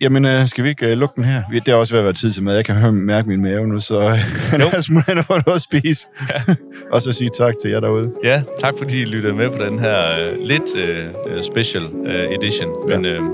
Jamen, 0.00 0.24
øh, 0.24 0.46
skal 0.46 0.64
vi 0.64 0.68
ikke 0.68 0.92
uh, 0.92 0.98
lukke 0.98 1.14
den 1.16 1.24
her? 1.24 1.42
Det 1.52 1.68
er 1.68 1.74
også 1.74 1.92
ved 1.92 1.98
at 1.98 2.04
være 2.04 2.14
tid 2.14 2.30
til 2.32 2.42
mad. 2.42 2.54
Jeg 2.54 2.64
kan 2.64 2.74
høre, 2.74 2.92
mærke 2.92 3.28
min 3.28 3.42
mave 3.42 3.66
nu, 3.66 3.80
så 3.80 4.00
øh, 4.00 4.58
lad 4.58 4.78
os 4.78 4.86
have 4.86 5.24
noget 5.28 5.48
at 5.54 5.62
spise. 5.62 6.06
Ja. 6.30 6.54
og 6.92 7.02
så 7.02 7.12
sige 7.12 7.30
tak 7.38 7.54
til 7.62 7.70
jer 7.70 7.80
derude. 7.80 8.12
Ja, 8.24 8.42
tak 8.58 8.74
fordi 8.78 9.00
I 9.00 9.04
lyttede 9.04 9.34
med 9.34 9.50
på 9.50 9.64
den 9.64 9.78
her 9.78 10.30
uh, 10.32 10.38
lidt 10.40 10.62
uh, 10.74 11.42
special 11.42 11.84
uh, 11.84 12.10
edition. 12.10 12.90
Ja. 12.90 12.98
Men, 12.98 13.20
uh, 13.20 13.30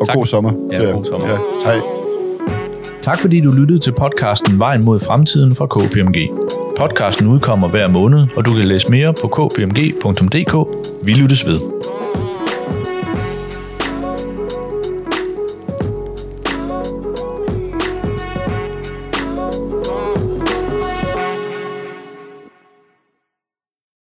og 0.00 0.06
tak. 0.06 0.16
god 0.16 0.26
sommer. 0.26 0.52
Ja, 0.72 0.78
til 0.78 0.92
god 0.92 1.04
sommer. 1.04 1.28
Ja, 1.28 1.38
hej. 1.64 2.03
Tak 3.04 3.18
fordi 3.18 3.40
du 3.40 3.50
lyttede 3.50 3.78
til 3.78 3.92
podcasten 3.92 4.58
Vejen 4.58 4.84
mod 4.84 5.00
fremtiden 5.00 5.54
fra 5.54 5.66
KPMG. 5.66 6.30
Podcasten 6.78 7.26
udkommer 7.26 7.68
hver 7.68 7.88
måned, 7.88 8.26
og 8.36 8.44
du 8.44 8.54
kan 8.54 8.64
læse 8.64 8.90
mere 8.90 9.14
på 9.20 9.28
kpmg.dk. 9.28 10.54
Vi 11.06 11.12
lyttes 11.12 11.46
ved. 11.46 11.60